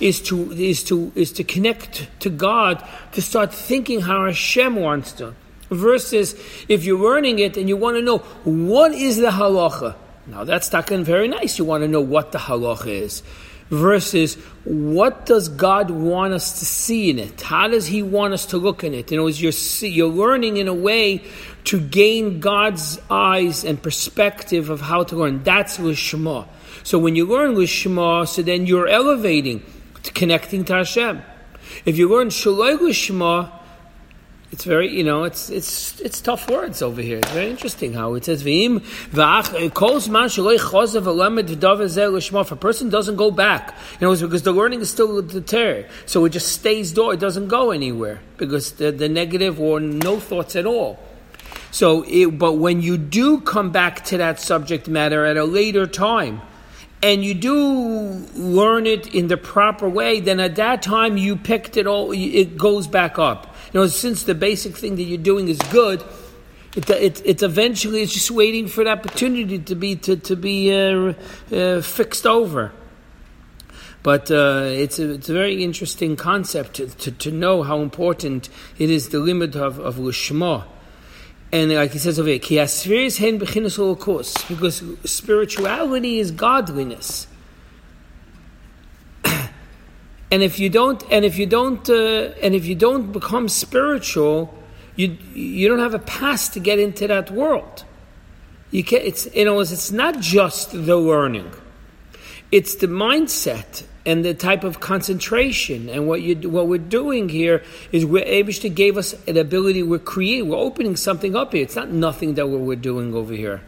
is 0.00 0.20
to 0.20 0.52
is 0.52 0.84
to 0.84 1.12
is 1.14 1.32
to 1.32 1.44
connect 1.44 2.08
to 2.20 2.28
God 2.28 2.86
to 3.12 3.22
start 3.22 3.54
thinking 3.54 4.02
how 4.02 4.26
Hashem 4.26 4.76
wants 4.76 5.12
to 5.12 5.34
versus 5.70 6.34
if 6.68 6.84
you're 6.84 6.98
learning 6.98 7.38
it 7.38 7.56
and 7.56 7.68
you 7.68 7.76
want 7.76 7.96
to 7.96 8.02
know 8.02 8.18
what 8.44 8.92
is 8.92 9.16
the 9.18 9.30
halacha. 9.30 9.94
Now 10.26 10.44
that's 10.44 10.68
talking 10.68 11.04
very 11.04 11.28
nice. 11.28 11.58
You 11.58 11.64
want 11.64 11.82
to 11.82 11.88
know 11.88 12.00
what 12.00 12.32
the 12.32 12.38
halacha 12.38 12.88
is. 12.88 13.22
Versus 13.70 14.36
what 14.64 15.26
does 15.26 15.50
God 15.50 15.90
want 15.90 16.32
us 16.32 16.58
to 16.60 16.64
see 16.64 17.10
in 17.10 17.18
it? 17.18 17.42
How 17.42 17.68
does 17.68 17.86
He 17.86 18.02
want 18.02 18.32
us 18.32 18.46
to 18.46 18.56
look 18.56 18.82
in 18.82 18.94
it? 18.94 19.10
You 19.10 19.18
know, 19.18 19.26
is 19.26 19.42
you're 19.42 19.88
you're 19.90 20.08
learning 20.08 20.56
in 20.56 20.68
a 20.68 20.74
way 20.74 21.22
to 21.64 21.78
gain 21.78 22.40
God's 22.40 22.98
eyes 23.10 23.64
and 23.64 23.82
perspective 23.82 24.70
of 24.70 24.80
how 24.80 25.04
to 25.04 25.16
learn. 25.16 25.42
That's 25.42 25.76
lishma. 25.76 26.48
So 26.82 26.98
when 26.98 27.14
you 27.14 27.26
learn 27.26 27.56
lishma, 27.56 28.26
so 28.26 28.40
then 28.40 28.64
you're 28.64 28.88
elevating, 28.88 29.62
to 30.02 30.12
connecting 30.12 30.64
to 30.64 30.76
Hashem. 30.76 31.22
If 31.84 31.98
you 31.98 32.08
learn 32.08 32.28
shaloi 32.28 32.78
lishma, 32.78 33.52
It's 34.50 34.64
very, 34.64 34.88
you 34.88 35.04
know, 35.04 35.24
it's 35.24 35.50
it's 35.50 36.00
it's 36.00 36.22
tough 36.22 36.50
words 36.50 36.80
over 36.80 37.02
here. 37.02 37.18
It's 37.18 37.30
very 37.32 37.50
interesting 37.50 37.92
how 37.92 38.14
it 38.14 38.24
says 38.24 38.42
v'im 38.42 38.80
v'ach 39.10 39.74
kol 39.74 40.00
man 40.10 40.28
chozav 40.28 41.02
alamed 41.02 41.48
v'dav 41.48 42.40
If 42.40 42.52
a 42.52 42.56
person 42.56 42.88
doesn't 42.88 43.16
go 43.16 43.30
back, 43.30 43.76
you 44.00 44.06
know, 44.06 44.12
it's 44.12 44.22
because 44.22 44.44
the 44.44 44.52
learning 44.52 44.80
is 44.80 44.90
still 44.90 45.20
the 45.20 45.42
tear, 45.42 45.86
so 46.06 46.24
it 46.24 46.30
just 46.30 46.50
stays 46.50 46.94
there. 46.94 47.12
It 47.12 47.20
doesn't 47.20 47.48
go 47.48 47.72
anywhere 47.72 48.20
because 48.38 48.72
the, 48.72 48.90
the 48.90 49.08
negative 49.08 49.60
or 49.60 49.80
no 49.80 50.18
thoughts 50.18 50.56
at 50.56 50.64
all. 50.64 50.98
So, 51.70 52.04
it, 52.08 52.38
but 52.38 52.54
when 52.54 52.80
you 52.80 52.96
do 52.96 53.40
come 53.40 53.70
back 53.70 54.04
to 54.06 54.16
that 54.16 54.40
subject 54.40 54.88
matter 54.88 55.26
at 55.26 55.36
a 55.36 55.44
later 55.44 55.86
time, 55.86 56.40
and 57.02 57.22
you 57.22 57.34
do 57.34 57.54
learn 58.34 58.86
it 58.86 59.14
in 59.14 59.28
the 59.28 59.36
proper 59.36 59.88
way, 59.88 60.20
then 60.20 60.40
at 60.40 60.56
that 60.56 60.82
time 60.82 61.16
you 61.18 61.36
picked 61.36 61.76
it 61.76 61.86
all, 61.86 62.12
it 62.12 62.56
goes 62.56 62.86
back 62.86 63.18
up. 63.18 63.47
You 63.72 63.80
know, 63.80 63.86
since 63.86 64.22
the 64.24 64.34
basic 64.34 64.76
thing 64.76 64.96
that 64.96 65.02
you're 65.02 65.18
doing 65.18 65.48
is 65.48 65.58
good, 65.70 66.02
it, 66.74 66.88
it, 66.90 67.22
it 67.24 67.42
eventually 67.42 68.02
is 68.02 68.12
just 68.12 68.30
waiting 68.30 68.66
for 68.66 68.82
an 68.82 68.88
opportunity 68.88 69.58
to 69.58 69.74
be 69.74 69.96
to, 69.96 70.16
to 70.16 70.36
be 70.36 70.72
uh, 70.72 71.14
uh, 71.54 71.80
fixed 71.82 72.26
over. 72.26 72.72
But 74.02 74.30
uh, 74.30 74.62
it's, 74.64 74.98
a, 74.98 75.14
it's 75.14 75.28
a 75.28 75.32
very 75.32 75.62
interesting 75.62 76.16
concept 76.16 76.74
to, 76.74 76.86
to, 76.86 77.10
to, 77.10 77.30
know 77.30 77.62
how 77.62 77.80
important 77.80 78.48
it 78.78 78.90
is 78.90 79.08
the 79.10 79.18
limit 79.18 79.56
of, 79.56 79.78
of 79.80 79.96
Lishma. 79.96 80.64
And 81.50 81.74
like 81.74 81.92
he 81.92 81.98
says 81.98 82.18
over 82.18 82.28
here, 82.28 82.38
because 84.48 84.84
spirituality 85.04 86.20
is 86.20 86.30
godliness. 86.30 87.27
And 90.30 90.42
if 90.42 90.58
you 90.58 90.68
don't, 90.68 91.02
and 91.10 91.24
if 91.24 91.38
you 91.38 91.46
don't, 91.46 91.88
uh, 91.88 92.32
and 92.42 92.54
if 92.54 92.66
you 92.66 92.74
don't 92.74 93.12
become 93.12 93.48
spiritual, 93.48 94.54
you 94.96 95.16
you 95.32 95.68
don't 95.68 95.78
have 95.78 95.94
a 95.94 95.98
pass 95.98 96.48
to 96.50 96.60
get 96.60 96.78
into 96.78 97.06
that 97.08 97.30
world. 97.30 97.84
You 98.70 98.84
can 98.84 99.00
It's 99.02 99.26
you 99.34 99.44
know, 99.44 99.60
it's 99.60 99.90
not 99.90 100.20
just 100.20 100.72
the 100.72 100.96
learning; 100.96 101.50
it's 102.52 102.74
the 102.74 102.88
mindset 102.88 103.84
and 104.04 104.24
the 104.24 104.34
type 104.34 104.64
of 104.64 104.80
concentration. 104.80 105.88
And 105.88 106.06
what 106.06 106.20
you 106.20 106.50
what 106.50 106.66
we're 106.68 106.78
doing 106.78 107.30
here 107.30 107.62
is 107.90 108.04
we're 108.04 108.24
able 108.24 108.52
to 108.52 108.68
give 108.68 108.98
us 108.98 109.14
an 109.26 109.38
ability. 109.38 109.82
We're 109.82 109.98
creating. 109.98 110.50
We're 110.50 110.56
opening 110.56 110.96
something 110.96 111.36
up 111.36 111.52
here. 111.52 111.62
It's 111.62 111.76
not 111.76 111.90
nothing 111.90 112.34
that 112.34 112.48
we're, 112.48 112.58
we're 112.58 112.76
doing 112.76 113.14
over 113.14 113.32
here. 113.32 113.62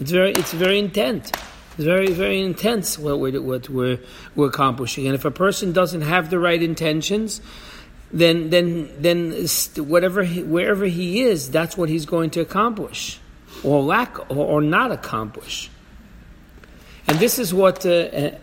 It's 0.00 0.10
very 0.10 0.32
it's 0.32 0.54
very 0.54 0.78
intense. 0.78 1.30
It's 1.76 1.84
very 1.84 2.12
very 2.12 2.40
intense 2.40 2.98
what 2.98 3.20
we're 3.20 3.40
what 3.40 3.68
we're 3.68 3.98
we're 4.34 4.48
accomplishing. 4.48 5.06
And 5.06 5.14
if 5.14 5.24
a 5.24 5.30
person 5.30 5.72
doesn't 5.72 6.02
have 6.02 6.30
the 6.30 6.38
right 6.38 6.62
intentions. 6.62 7.40
Then, 8.12 8.50
then, 8.50 8.88
then, 9.00 9.46
whatever, 9.76 10.22
he, 10.22 10.40
wherever 10.40 10.84
he 10.84 11.22
is, 11.22 11.50
that's 11.50 11.76
what 11.76 11.88
he's 11.88 12.06
going 12.06 12.30
to 12.30 12.40
accomplish, 12.40 13.18
or 13.64 13.82
lack, 13.82 14.30
or, 14.30 14.46
or 14.46 14.62
not 14.62 14.92
accomplish. 14.92 15.68
And 17.08 17.18
this 17.18 17.38
is 17.38 17.54
what 17.54 17.86
uh, 17.86 17.88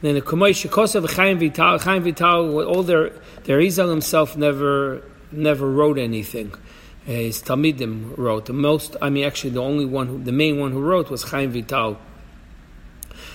then 0.00 0.14
the 0.14 0.20
Kumoy 0.20 0.50
Shekosav 0.50 1.08
Chaim 1.14 1.38
Vital, 1.38 1.78
Chaim 1.78 2.02
Vital, 2.02 2.64
all 2.64 2.82
their 2.82 3.10
their 3.44 3.60
Izal 3.60 3.88
himself 3.88 4.36
never 4.36 5.02
never 5.30 5.70
wrote 5.70 5.98
anything. 5.98 6.52
Uh, 7.06 7.12
his 7.12 7.40
Talmidim 7.40 8.18
wrote 8.18 8.46
the 8.46 8.52
most. 8.52 8.96
I 9.00 9.10
mean, 9.10 9.24
actually, 9.24 9.50
the 9.50 9.62
only 9.62 9.84
one, 9.84 10.08
who, 10.08 10.22
the 10.22 10.32
main 10.32 10.58
one 10.58 10.72
who 10.72 10.80
wrote 10.80 11.08
was 11.08 11.22
Chaim 11.22 11.52
Vital. 11.52 11.98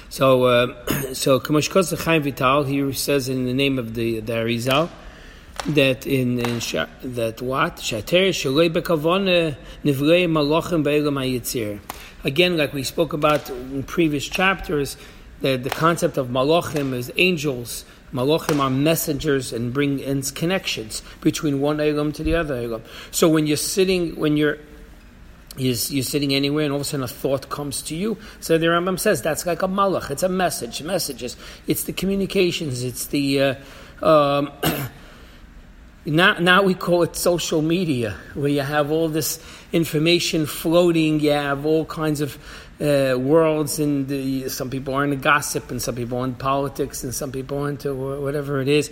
So, 0.09 0.43
uh, 0.43 0.85
so 1.13 1.39
Kumoy 1.39 1.67
Shekosav 1.67 2.03
Chaim 2.03 2.23
Vital, 2.23 2.63
he 2.63 2.93
says 2.93 3.29
in 3.29 3.45
the 3.45 3.53
name 3.53 3.79
of 3.79 3.93
the 3.95 4.19
the 4.19 4.33
Arizal 4.33 4.89
that 5.67 6.05
in, 6.05 6.39
in 6.39 6.59
that 7.15 7.41
what 7.41 7.77
shater 7.77 8.29
shalei 8.29 8.69
bekavon 8.69 9.55
nivrei 9.83 10.27
malachim 10.27 10.83
be'elam. 10.83 11.79
Again, 12.25 12.57
like 12.57 12.73
we 12.73 12.83
spoke 12.83 13.13
about 13.13 13.49
in 13.49 13.83
previous 13.83 14.27
chapters, 14.27 14.97
the, 15.41 15.55
the 15.55 15.69
concept 15.69 16.17
of 16.17 16.27
malachim 16.27 16.93
is 16.93 17.11
angels. 17.17 17.85
Malachim 18.13 18.59
are 18.59 18.69
messengers 18.69 19.51
and 19.53 19.73
bring 19.73 19.99
in 19.99 20.21
connections 20.21 21.01
between 21.21 21.59
one 21.59 21.79
elam 21.79 22.11
to 22.11 22.23
the 22.23 22.35
other 22.35 22.55
elam. 22.55 22.83
So 23.11 23.27
when 23.29 23.47
you're 23.47 23.57
sitting, 23.57 24.15
when 24.17 24.37
you're 24.37 24.57
you're, 25.57 25.75
you're, 25.89 26.03
sitting 26.03 26.33
anywhere 26.33 26.65
and 26.65 26.73
all 26.73 26.77
of 26.77 26.81
a 26.81 26.85
sudden 26.85 27.03
a 27.03 27.07
thought 27.07 27.49
comes 27.49 27.81
to 27.83 27.95
you. 27.95 28.17
So 28.39 28.57
the 28.57 28.67
Rambam 28.67 28.99
says 28.99 29.21
that's 29.21 29.45
like 29.45 29.61
a 29.61 29.67
malach. 29.67 30.09
It's 30.11 30.23
a 30.23 30.29
message, 30.29 30.81
messages. 30.81 31.37
It's 31.67 31.83
the 31.83 31.93
communications. 31.93 32.83
It's 32.83 33.07
the 33.07 33.41
uh, 33.41 33.55
um, 34.05 34.51
now, 36.05 36.33
now 36.39 36.63
we 36.63 36.73
call 36.73 37.03
it 37.03 37.15
social 37.15 37.61
media, 37.61 38.15
where 38.33 38.49
you 38.49 38.61
have 38.61 38.91
all 38.91 39.09
this 39.09 39.43
information 39.71 40.45
floating. 40.45 41.19
You 41.19 41.31
have 41.31 41.65
all 41.65 41.85
kinds 41.85 42.21
of 42.21 42.37
uh, 42.83 43.17
worlds, 43.17 43.79
and 43.79 44.07
the, 44.09 44.49
some 44.49 44.69
people 44.69 44.93
are 44.93 45.05
into 45.05 45.15
gossip, 45.15 45.71
and 45.71 45.81
some 45.81 45.95
people 45.95 46.19
are 46.19 46.25
into 46.25 46.37
politics, 46.37 47.03
and 47.03 47.15
some 47.15 47.31
people 47.31 47.57
are 47.65 47.69
into 47.69 47.95
whatever 47.95 48.61
it 48.61 48.67
is. 48.67 48.91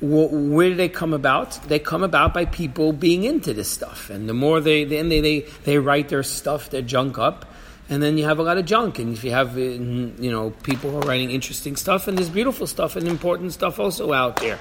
Where 0.00 0.68
do 0.68 0.74
they 0.74 0.88
come 0.88 1.12
about? 1.12 1.60
They 1.68 1.78
come 1.78 2.02
about 2.02 2.34
by 2.34 2.44
people 2.44 2.92
being 2.92 3.24
into 3.24 3.52
this 3.52 3.68
stuff, 3.68 4.10
and 4.10 4.28
the 4.28 4.34
more 4.34 4.60
they 4.60 4.84
then 4.84 5.08
they, 5.08 5.20
they, 5.20 5.40
they 5.64 5.78
write 5.78 6.08
their 6.08 6.22
stuff, 6.22 6.70
their 6.70 6.82
junk 6.82 7.18
up, 7.18 7.52
and 7.88 8.02
then 8.02 8.16
you 8.16 8.24
have 8.24 8.38
a 8.38 8.42
lot 8.42 8.58
of 8.58 8.64
junk. 8.64 8.98
And 8.98 9.12
if 9.12 9.24
you 9.24 9.32
have 9.32 9.56
uh, 9.56 9.60
you 9.60 10.30
know 10.30 10.50
people 10.62 10.90
who 10.90 10.98
are 10.98 11.06
writing 11.06 11.30
interesting 11.30 11.76
stuff, 11.76 12.08
and 12.08 12.16
there's 12.16 12.30
beautiful 12.30 12.66
stuff 12.66 12.96
and 12.96 13.08
important 13.08 13.52
stuff 13.52 13.80
also 13.80 14.12
out 14.12 14.36
there. 14.36 14.58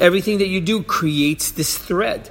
Everything 0.00 0.38
that 0.38 0.48
you 0.48 0.60
do 0.60 0.82
creates 0.82 1.50
this 1.50 1.76
thread 1.76 2.30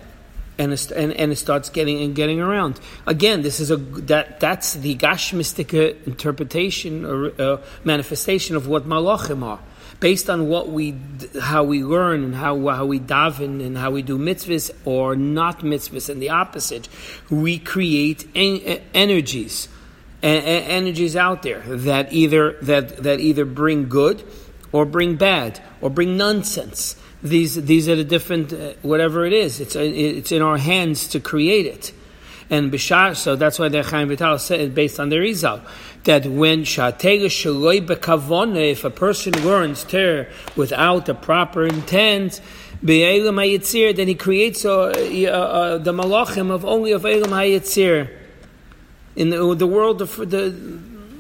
and 0.58 0.74
it, 0.74 0.92
and, 0.92 1.14
and 1.14 1.32
it 1.32 1.36
starts 1.36 1.70
getting 1.70 2.02
and 2.02 2.16
getting 2.16 2.40
around. 2.40 2.80
Again, 3.06 3.42
this 3.42 3.60
is 3.60 3.72
a 3.72 3.78
that 3.78 4.40
that's 4.40 4.74
the 4.74 4.96
gashmistic 4.96 6.06
interpretation 6.06 7.06
or 7.06 7.42
uh, 7.42 7.62
manifestation 7.84 8.56
of 8.56 8.68
what 8.68 8.86
malachim 8.86 9.44
are, 9.44 9.60
based 10.00 10.30
on 10.30 10.48
what 10.48 10.70
we 10.70 10.96
how 11.42 11.64
we 11.64 11.84
learn 11.84 12.24
and 12.24 12.36
how 12.36 12.68
how 12.68 12.86
we 12.86 13.00
daven 13.00 13.66
and 13.66 13.78
how 13.78 13.92
we 13.92 14.02
do 14.02 14.18
mitzvahs 14.18 14.72
or 14.86 15.16
not 15.16 15.60
mitzvahs, 15.60 16.10
and 16.10 16.22
the 16.22 16.30
opposite. 16.30 16.90
We 17.30 17.60
create 17.60 18.28
en- 18.36 18.82
energies, 18.94 19.68
en- 20.24 20.44
energies 20.44 21.16
out 21.16 21.44
there 21.44 21.62
that 21.62 22.12
either 22.12 22.58
that 22.62 23.04
that 23.04 23.20
either 23.20 23.46
bring 23.46 23.90
good 23.90 24.24
or 24.72 24.86
bring 24.86 25.16
bad 25.16 25.62
or 25.82 25.90
bring 25.90 26.18
nonsense 26.18 26.96
these 27.24 27.56
these 27.56 27.90
are 27.90 27.96
the 27.96 28.04
different 28.04 28.54
uh, 28.54 28.74
whatever 28.82 29.26
it 29.26 29.34
is. 29.34 29.60
It's 29.60 29.76
uh, 29.76 29.80
it's 29.82 30.32
in 30.32 30.42
our 30.42 30.58
hands 30.58 31.08
to 31.10 31.20
create 31.20 31.66
it. 31.66 31.94
And 32.50 32.72
bishar, 32.72 33.16
so 33.16 33.36
that's 33.36 33.60
why 33.60 33.68
the 33.68 33.84
Chaim 33.84 34.08
Vital 34.08 34.40
said, 34.40 34.74
based 34.74 35.02
on 35.02 35.10
the 35.10 35.20
Rizal, 35.20 35.62
that 36.06 36.26
when 36.26 36.62
shatega 36.62 37.26
shaloi 37.26 37.86
bekavona, 37.86 38.72
if 38.72 38.86
a 38.86 38.90
person 38.90 39.34
learns 39.44 39.84
ter 39.84 40.30
without 40.56 41.10
a 41.10 41.14
proper 41.14 41.66
intent, 41.66 42.40
be'elam 42.82 43.36
hayitzir, 43.36 43.94
then 43.94 44.08
he 44.08 44.16
creates 44.16 44.64
uh, 44.64 44.84
uh, 44.84 45.78
the 45.78 45.92
malachim 45.92 46.50
of 46.50 46.64
only 46.64 46.94
of 46.94 47.06
elam 47.06 47.32
hayitzir. 47.32 48.10
In 49.18 49.30
the, 49.30 49.56
the 49.56 49.68
world 49.68 50.02
of 50.02 50.16
the 50.16 50.52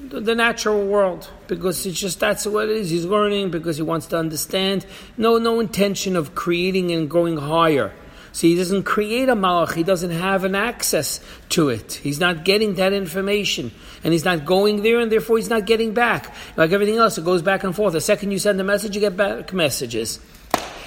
the 0.10 0.36
natural 0.36 0.86
world 0.86 1.30
because 1.48 1.86
it's 1.86 2.00
just 2.00 2.20
that's 2.20 2.46
what 2.46 2.70
it 2.70 2.78
is. 2.78 2.90
He's 2.90 3.06
learning 3.06 3.52
because 3.52 3.78
he 3.78 3.84
wants 3.84 4.08
to 4.08 4.18
understand. 4.18 4.86
No, 5.18 5.38
no 5.38 5.60
intention 5.60 6.16
of 6.16 6.36
creating 6.36 6.92
and 6.92 7.10
going 7.10 7.38
higher. 7.38 7.94
So 8.32 8.46
he 8.46 8.56
doesn't 8.56 8.84
create 8.84 9.30
a 9.30 9.36
malach. 9.36 9.74
He 9.74 9.84
doesn't 9.84 10.12
have 10.12 10.44
an 10.44 10.54
access 10.54 11.20
to 11.50 11.70
it. 11.70 11.94
He's 11.94 12.20
not 12.20 12.46
getting 12.46 12.76
that 12.76 12.94
information, 12.94 13.72
and 14.04 14.14
he's 14.14 14.26
not 14.26 14.46
going 14.46 14.84
there, 14.84 15.00
and 15.00 15.12
therefore 15.12 15.38
he's 15.38 15.50
not 15.50 15.66
getting 15.66 15.94
back. 15.96 16.36
Like 16.56 16.72
everything 16.72 16.98
else, 16.98 17.18
it 17.18 17.26
goes 17.26 17.42
back 17.42 17.64
and 17.64 17.76
forth. 17.76 17.94
The 17.94 18.02
second 18.02 18.30
you 18.30 18.38
send 18.38 18.62
a 18.62 18.64
message, 18.64 18.94
you 18.94 19.02
get 19.02 19.18
back 19.18 19.54
messages. 19.54 20.20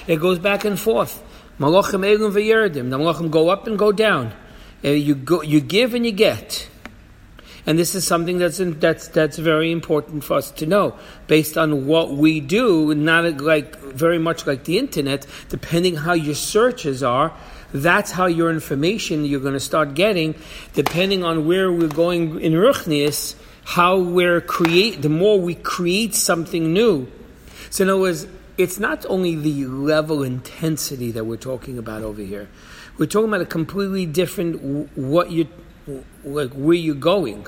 It 0.07 0.21
goes 0.21 0.39
back 0.39 0.63
and 0.63 0.79
forth. 0.79 1.21
Malachim. 1.59 2.01
The 2.01 2.79
malachim 2.79 3.29
go 3.29 3.49
up 3.49 3.67
and 3.67 3.77
go 3.77 3.91
down. 3.91 4.33
Uh, 4.83 4.89
you 4.89 5.13
go, 5.13 5.41
you 5.41 5.59
give 5.59 5.93
and 5.93 6.05
you 6.05 6.11
get. 6.11 6.69
And 7.65 7.77
this 7.77 7.93
is 7.93 8.05
something 8.05 8.39
that's 8.39 8.59
in, 8.59 8.79
that's 8.79 9.07
that's 9.09 9.37
very 9.37 9.71
important 9.71 10.23
for 10.23 10.35
us 10.35 10.51
to 10.51 10.65
know, 10.65 10.97
based 11.27 11.57
on 11.57 11.85
what 11.85 12.11
we 12.11 12.39
do, 12.39 12.93
not 12.95 13.39
like 13.39 13.75
very 13.77 14.17
much 14.17 14.47
like 14.47 14.63
the 14.63 14.79
internet. 14.79 15.27
Depending 15.49 15.95
how 15.97 16.13
your 16.13 16.35
searches 16.35 17.03
are, 17.03 17.33
that's 17.73 18.11
how 18.11 18.25
your 18.25 18.49
information 18.49 19.25
you're 19.25 19.39
going 19.39 19.53
to 19.53 19.59
start 19.59 19.93
getting. 19.93 20.35
Depending 20.73 21.23
on 21.23 21.45
where 21.45 21.71
we're 21.71 21.87
going 21.87 22.41
in 22.41 22.53
Ruchnius, 22.53 23.35
how 23.63 23.99
we're 23.99 24.41
create. 24.41 25.01
The 25.01 25.09
more 25.09 25.39
we 25.39 25.55
create 25.55 26.15
something 26.15 26.73
new. 26.73 27.11
So 27.69 27.83
in 27.83 27.89
other 27.89 28.01
words, 28.01 28.27
it's 28.57 28.79
not 28.79 29.05
only 29.07 29.35
the 29.35 29.65
level 29.65 30.23
intensity 30.23 31.11
that 31.11 31.25
we're 31.25 31.37
talking 31.37 31.77
about 31.77 32.01
over 32.01 32.21
here. 32.21 32.49
We're 32.97 33.05
talking 33.05 33.29
about 33.29 33.41
a 33.41 33.45
completely 33.45 34.05
different 34.05 34.97
what 34.97 35.31
you 35.31 35.47
like 36.23 36.51
where 36.51 36.75
you're 36.75 36.95
going. 36.95 37.47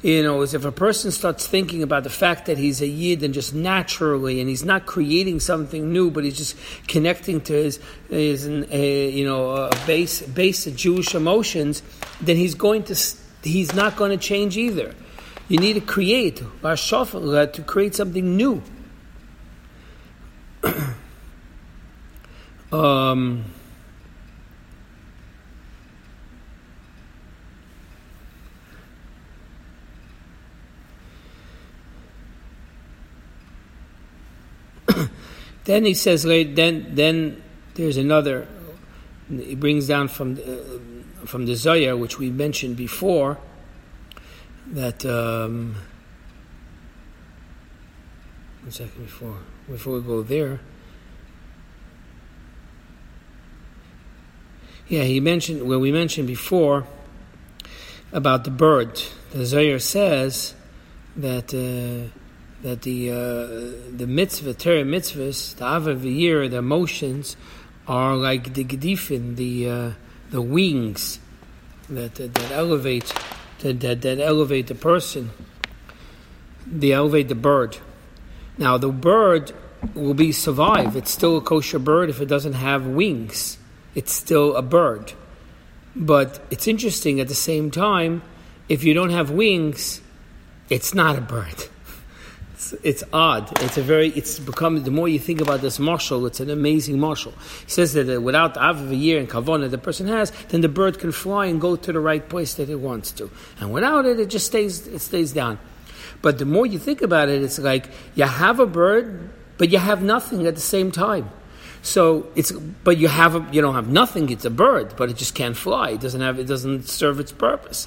You 0.00 0.22
know, 0.22 0.42
is 0.42 0.54
if 0.54 0.64
a 0.64 0.70
person 0.70 1.10
starts 1.10 1.44
thinking 1.48 1.82
about 1.82 2.04
the 2.04 2.10
fact 2.10 2.46
that 2.46 2.56
he's 2.56 2.80
a 2.80 2.86
yid 2.86 3.24
and 3.24 3.34
just 3.34 3.52
naturally, 3.52 4.38
and 4.38 4.48
he's 4.48 4.64
not 4.64 4.86
creating 4.86 5.40
something 5.40 5.92
new, 5.92 6.12
but 6.12 6.22
he's 6.22 6.38
just 6.38 6.56
connecting 6.86 7.40
to 7.42 7.52
his, 7.52 7.80
his 8.08 8.46
uh, 8.46 8.76
you 8.76 9.24
know, 9.24 9.50
uh, 9.50 9.86
base 9.88 10.22
base 10.22 10.68
of 10.68 10.76
Jewish 10.76 11.16
emotions, 11.16 11.82
then 12.20 12.36
he's 12.36 12.54
going 12.54 12.84
to 12.84 12.96
he's 13.42 13.74
not 13.74 13.96
going 13.96 14.16
to 14.16 14.24
change 14.24 14.56
either. 14.56 14.94
You 15.48 15.58
need 15.58 15.72
to 15.72 15.80
create 15.80 16.42
uh, 16.62 16.76
to 16.76 17.62
create 17.66 17.94
something 17.96 18.36
new. 18.36 18.62
um, 22.72 23.44
then 35.68 35.84
he 35.84 35.92
says, 35.92 36.22
then 36.22 36.94
then 36.94 37.42
there's 37.74 37.98
another. 37.98 38.48
He 39.28 39.54
brings 39.54 39.86
down 39.86 40.08
from 40.08 40.38
uh, 40.38 41.26
from 41.26 41.44
the 41.44 41.54
Zohar, 41.54 41.94
which 41.94 42.18
we 42.18 42.30
mentioned 42.30 42.78
before, 42.78 43.36
that. 44.68 45.04
Um, 45.04 45.76
one 48.62 48.72
second 48.72 49.04
before 49.04 49.36
before 49.68 49.94
we 49.96 50.00
go 50.00 50.22
there. 50.22 50.60
Yeah, 54.88 55.02
he 55.02 55.20
mentioned 55.20 55.68
well 55.68 55.80
we 55.80 55.92
mentioned 55.92 56.28
before 56.28 56.86
about 58.10 58.44
the 58.44 58.50
bird. 58.50 59.02
The 59.32 59.44
Zohar 59.44 59.78
says 59.78 60.54
that 61.14 61.52
uh, 61.52 62.08
that 62.62 62.82
the 62.82 63.10
uh, 63.10 63.16
the 63.96 64.06
mitzvah, 64.06 64.54
Torah 64.54 64.84
mitzvahs, 64.84 65.56
the 65.56 65.64
ava 65.64 66.08
year, 66.08 66.48
the 66.48 66.58
emotions 66.58 67.36
are 67.86 68.16
like 68.16 68.54
the 68.54 68.64
gedifin, 68.64 69.36
the 69.36 69.68
uh, 69.68 69.90
the 70.30 70.42
wings 70.42 71.20
that, 71.88 72.16
that, 72.16 72.34
that 72.34 72.50
elevate 72.50 73.12
that, 73.60 73.80
that 73.80 74.02
that 74.02 74.18
elevate 74.18 74.66
the 74.66 74.74
person. 74.74 75.30
They 76.66 76.92
elevate 76.92 77.28
the 77.28 77.34
bird. 77.34 77.78
Now 78.58 78.76
the 78.76 78.90
bird 78.90 79.52
will 79.94 80.14
be 80.14 80.32
survive. 80.32 80.96
It's 80.96 81.10
still 81.10 81.36
a 81.36 81.40
kosher 81.40 81.78
bird 81.78 82.10
if 82.10 82.20
it 82.20 82.26
doesn't 82.26 82.54
have 82.54 82.86
wings. 82.86 83.58
It's 83.94 84.12
still 84.12 84.56
a 84.56 84.62
bird. 84.62 85.12
But 85.94 86.40
it's 86.50 86.68
interesting 86.68 87.20
at 87.20 87.28
the 87.28 87.34
same 87.34 87.70
time, 87.70 88.22
if 88.68 88.84
you 88.84 88.94
don't 88.94 89.10
have 89.10 89.30
wings, 89.30 90.00
it's 90.68 90.94
not 90.94 91.16
a 91.16 91.20
bird. 91.20 91.68
It's, 92.58 92.72
it's 92.82 93.04
odd. 93.12 93.62
It's 93.62 93.78
a 93.78 93.82
very. 93.82 94.08
It's 94.08 94.40
become 94.40 94.82
the 94.82 94.90
more 94.90 95.08
you 95.08 95.20
think 95.20 95.40
about 95.40 95.60
this 95.60 95.78
marshal, 95.78 96.26
it's 96.26 96.40
an 96.40 96.50
amazing 96.50 96.98
marshal. 96.98 97.30
He 97.64 97.70
says 97.70 97.92
that 97.92 98.12
uh, 98.12 98.20
without 98.20 98.56
av 98.56 98.80
of 98.80 98.90
a 98.90 98.96
year 98.96 99.20
and 99.20 99.30
kavana 99.30 99.70
the 99.70 99.78
person 99.78 100.08
has, 100.08 100.32
then 100.48 100.60
the 100.60 100.68
bird 100.68 100.98
can 100.98 101.12
fly 101.12 101.46
and 101.46 101.60
go 101.60 101.76
to 101.76 101.92
the 101.92 102.00
right 102.00 102.28
place 102.28 102.54
that 102.54 102.68
it 102.68 102.80
wants 102.80 103.12
to. 103.12 103.30
And 103.60 103.72
without 103.72 104.06
it, 104.06 104.18
it 104.18 104.28
just 104.28 104.46
stays. 104.46 104.88
It 104.88 104.98
stays 104.98 105.32
down. 105.32 105.60
But 106.20 106.38
the 106.38 106.46
more 106.46 106.66
you 106.66 106.80
think 106.80 107.00
about 107.00 107.28
it, 107.28 107.42
it's 107.42 107.60
like 107.60 107.90
you 108.16 108.24
have 108.24 108.58
a 108.58 108.66
bird, 108.66 109.30
but 109.56 109.70
you 109.70 109.78
have 109.78 110.02
nothing 110.02 110.44
at 110.48 110.56
the 110.56 110.60
same 110.60 110.90
time. 110.90 111.30
So 111.82 112.26
it's, 112.34 112.50
but 112.50 112.98
you 112.98 113.06
have 113.06 113.36
a, 113.36 113.46
you 113.52 113.62
don't 113.62 113.76
have 113.76 113.88
nothing. 113.88 114.30
It's 114.30 114.44
a 114.44 114.50
bird, 114.50 114.94
but 114.96 115.10
it 115.10 115.16
just 115.16 115.36
can't 115.36 115.56
fly. 115.56 115.90
It 115.90 116.00
doesn't 116.00 116.20
have, 116.20 116.40
it 116.40 116.48
doesn't 116.48 116.88
serve 116.88 117.20
its 117.20 117.30
purpose. 117.30 117.86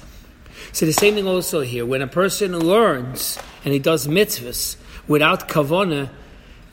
So 0.72 0.86
the 0.86 0.92
same 0.92 1.14
thing 1.14 1.26
also 1.26 1.60
here. 1.60 1.84
When 1.84 2.02
a 2.02 2.06
person 2.06 2.58
learns 2.58 3.38
and 3.64 3.72
he 3.72 3.78
does 3.78 4.06
mitzvahs 4.06 4.76
without 5.08 5.48
kavana, 5.48 6.10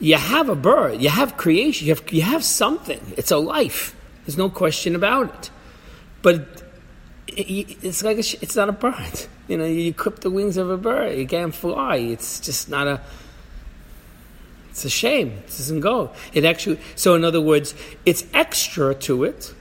you 0.00 0.16
have 0.16 0.48
a 0.48 0.56
bird, 0.56 1.02
you 1.02 1.10
have 1.10 1.36
creation, 1.36 1.86
you 1.86 1.94
have, 1.94 2.10
you 2.12 2.22
have 2.22 2.42
something. 2.42 3.00
It's 3.16 3.30
a 3.30 3.36
life. 3.36 3.94
There's 4.24 4.38
no 4.38 4.48
question 4.48 4.94
about 4.94 5.34
it. 5.34 5.50
But 6.22 6.62
it's 7.26 8.02
like 8.02 8.16
a, 8.16 8.24
it's 8.42 8.56
not 8.56 8.68
a 8.68 8.72
bird. 8.72 9.26
You 9.48 9.58
know, 9.58 9.64
you 9.64 9.92
clip 9.92 10.20
the 10.20 10.30
wings 10.30 10.56
of 10.56 10.70
a 10.70 10.76
bird, 10.76 11.18
you 11.18 11.26
can't 11.26 11.54
fly. 11.54 11.96
It's 11.96 12.40
just 12.40 12.68
not 12.68 12.86
a. 12.86 13.00
It's 14.70 14.84
a 14.84 14.90
shame. 14.90 15.28
It 15.32 15.46
doesn't 15.46 15.80
go. 15.80 16.12
It 16.32 16.44
actually. 16.44 16.78
So 16.94 17.14
in 17.14 17.24
other 17.24 17.40
words, 17.40 17.74
it's 18.06 18.24
extra 18.32 18.94
to 18.94 19.24
it. 19.24 19.52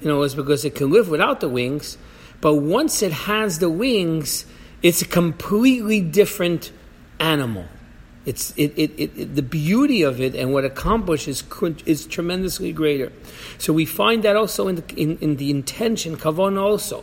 You 0.00 0.08
know, 0.08 0.22
it's 0.22 0.34
because 0.34 0.64
it 0.64 0.74
can 0.74 0.90
live 0.90 1.08
without 1.08 1.40
the 1.40 1.48
wings, 1.48 1.98
but 2.46 2.62
once 2.62 3.02
it 3.02 3.10
has 3.10 3.58
the 3.58 3.68
wings, 3.68 4.46
it's 4.80 5.02
a 5.02 5.04
completely 5.04 6.00
different 6.00 6.70
animal. 7.18 7.64
It's 8.24 8.52
it, 8.56 8.72
it, 8.76 8.92
it, 8.96 9.34
the 9.34 9.42
beauty 9.42 10.02
of 10.02 10.20
it 10.20 10.36
and 10.36 10.52
what 10.52 10.62
it 10.62 10.70
accomplishes 10.70 11.42
is 11.86 12.06
tremendously 12.06 12.72
greater. 12.72 13.10
So 13.58 13.72
we 13.72 13.84
find 13.84 14.22
that 14.22 14.36
also 14.36 14.68
in 14.68 14.76
the, 14.76 14.84
in, 14.94 15.18
in 15.18 15.36
the 15.38 15.50
intention, 15.50 16.16
kavan 16.16 16.56
also, 16.56 17.02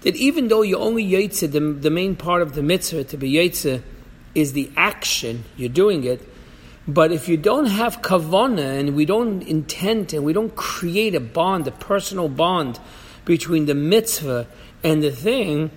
that 0.00 0.16
even 0.16 0.48
though 0.48 0.62
you 0.62 0.76
only 0.76 1.08
yaitze, 1.08 1.52
the, 1.52 1.60
the 1.60 1.90
main 1.90 2.16
part 2.16 2.42
of 2.42 2.56
the 2.56 2.62
mitzvah 2.64 3.04
to 3.04 3.16
be 3.16 3.34
yaitze 3.34 3.84
is 4.34 4.54
the 4.54 4.72
action, 4.76 5.44
you're 5.56 5.68
doing 5.68 6.02
it, 6.02 6.20
but 6.88 7.12
if 7.12 7.28
you 7.28 7.36
don't 7.36 7.66
have 7.66 8.02
kavana 8.02 8.80
and 8.80 8.96
we 8.96 9.04
don't 9.04 9.42
intend 9.44 10.12
and 10.12 10.24
we 10.24 10.32
don't 10.32 10.56
create 10.56 11.14
a 11.14 11.20
bond, 11.20 11.68
a 11.68 11.70
personal 11.70 12.28
bond 12.28 12.80
between 13.24 13.66
the 13.66 13.74
mitzvah 13.74 14.48
and 14.82 15.02
the 15.02 15.10
thing, 15.10 15.70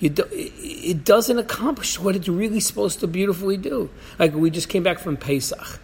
do, 0.00 0.24
it 0.30 1.04
doesn't 1.04 1.38
accomplish 1.38 1.98
what 1.98 2.16
it's 2.16 2.28
really 2.28 2.60
supposed 2.60 3.00
to 3.00 3.06
beautifully 3.06 3.56
do. 3.56 3.90
Like 4.18 4.34
we 4.34 4.50
just 4.50 4.68
came 4.68 4.82
back 4.82 4.98
from 4.98 5.16
Pesach. 5.16 5.80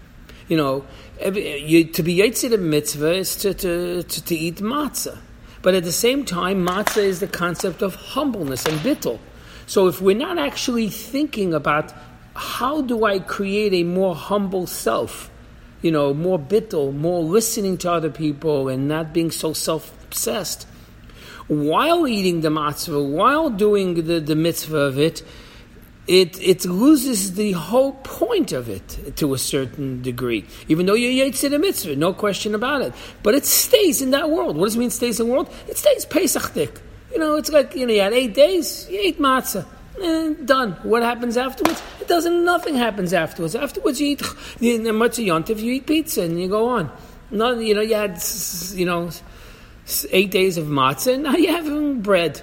You 0.48 0.56
know, 0.56 0.84
you, 1.24 1.84
to 1.84 2.02
be 2.02 2.16
Yitzhak 2.16 2.58
mitzvah 2.60 3.12
is 3.14 3.36
to, 3.36 3.54
to, 3.54 4.02
to, 4.02 4.24
to, 4.24 4.34
eat 4.34 4.56
matzah. 4.56 5.18
But 5.62 5.74
at 5.74 5.84
the 5.84 5.92
same 5.92 6.24
time, 6.24 6.66
matzah 6.66 7.04
is 7.04 7.20
the 7.20 7.28
concept 7.28 7.80
of 7.80 7.94
humbleness 7.94 8.66
and 8.66 8.78
bittul. 8.80 9.18
So 9.66 9.86
if 9.86 10.00
we're 10.00 10.16
not 10.16 10.38
actually 10.38 10.88
thinking 10.88 11.54
about 11.54 11.92
how 12.34 12.82
do 12.82 13.04
I 13.04 13.20
create 13.20 13.72
a 13.72 13.84
more 13.84 14.14
humble 14.14 14.66
self, 14.66 15.30
you 15.80 15.90
know, 15.90 16.12
more 16.12 16.38
bittul, 16.38 16.94
more 16.94 17.22
listening 17.22 17.78
to 17.78 17.92
other 17.92 18.10
people 18.10 18.68
and 18.68 18.88
not 18.88 19.12
being 19.12 19.30
so 19.30 19.52
self 19.52 19.92
obsessed, 20.04 20.66
while 21.48 22.06
eating 22.06 22.40
the 22.40 22.48
matzah, 22.48 23.04
while 23.04 23.50
doing 23.50 23.94
the, 23.94 24.20
the 24.20 24.36
mitzvah 24.36 24.76
of 24.76 24.98
it, 24.98 25.22
it, 26.06 26.40
it 26.42 26.64
loses 26.64 27.34
the 27.34 27.52
whole 27.52 27.92
point 27.92 28.52
of 28.52 28.68
it 28.68 29.16
to 29.16 29.34
a 29.34 29.38
certain 29.38 30.02
degree. 30.02 30.44
Even 30.68 30.86
though 30.86 30.94
you're 30.94 31.26
Yitzhak 31.26 31.58
mitzvah, 31.60 31.94
no 31.96 32.12
question 32.12 32.54
about 32.54 32.82
it. 32.82 32.92
But 33.22 33.34
it 33.34 33.46
stays 33.46 34.02
in 34.02 34.10
that 34.10 34.30
world. 34.30 34.56
What 34.56 34.66
does 34.66 34.76
it 34.76 34.80
mean 34.80 34.90
stays 34.90 35.20
in 35.20 35.28
the 35.28 35.32
world? 35.32 35.52
It 35.68 35.76
stays 35.76 36.04
Pesach 36.04 36.42
Pesachdik. 36.42 36.80
You 37.12 37.18
know, 37.18 37.36
it's 37.36 37.50
like, 37.50 37.74
you 37.76 37.86
know, 37.86 37.92
you 37.92 38.00
had 38.00 38.12
eight 38.12 38.34
days, 38.34 38.88
you 38.90 38.98
ate 39.00 39.20
matzah. 39.20 39.66
And 40.02 40.48
done. 40.48 40.72
What 40.82 41.02
happens 41.02 41.36
afterwards? 41.36 41.80
It 42.00 42.08
doesn't. 42.08 42.44
Nothing 42.44 42.74
happens 42.74 43.12
afterwards. 43.12 43.54
Afterwards, 43.54 44.00
you 44.00 44.08
eat 44.08 44.18
the 44.58 44.90
matzah 44.90 45.24
yontif, 45.24 45.60
you 45.60 45.74
eat 45.74 45.86
pizza, 45.86 46.22
and 46.22 46.40
you 46.40 46.48
go 46.48 46.66
on. 46.66 46.90
No, 47.30 47.58
you 47.58 47.74
know, 47.74 47.82
you 47.82 47.94
had, 47.94 48.20
you 48.72 48.86
know, 48.86 49.10
eight 50.10 50.30
days 50.30 50.58
of 50.58 50.66
matzah, 50.66 51.14
and 51.14 51.22
now 51.24 51.34
you're 51.34 51.52
having 51.52 52.00
bread. 52.00 52.42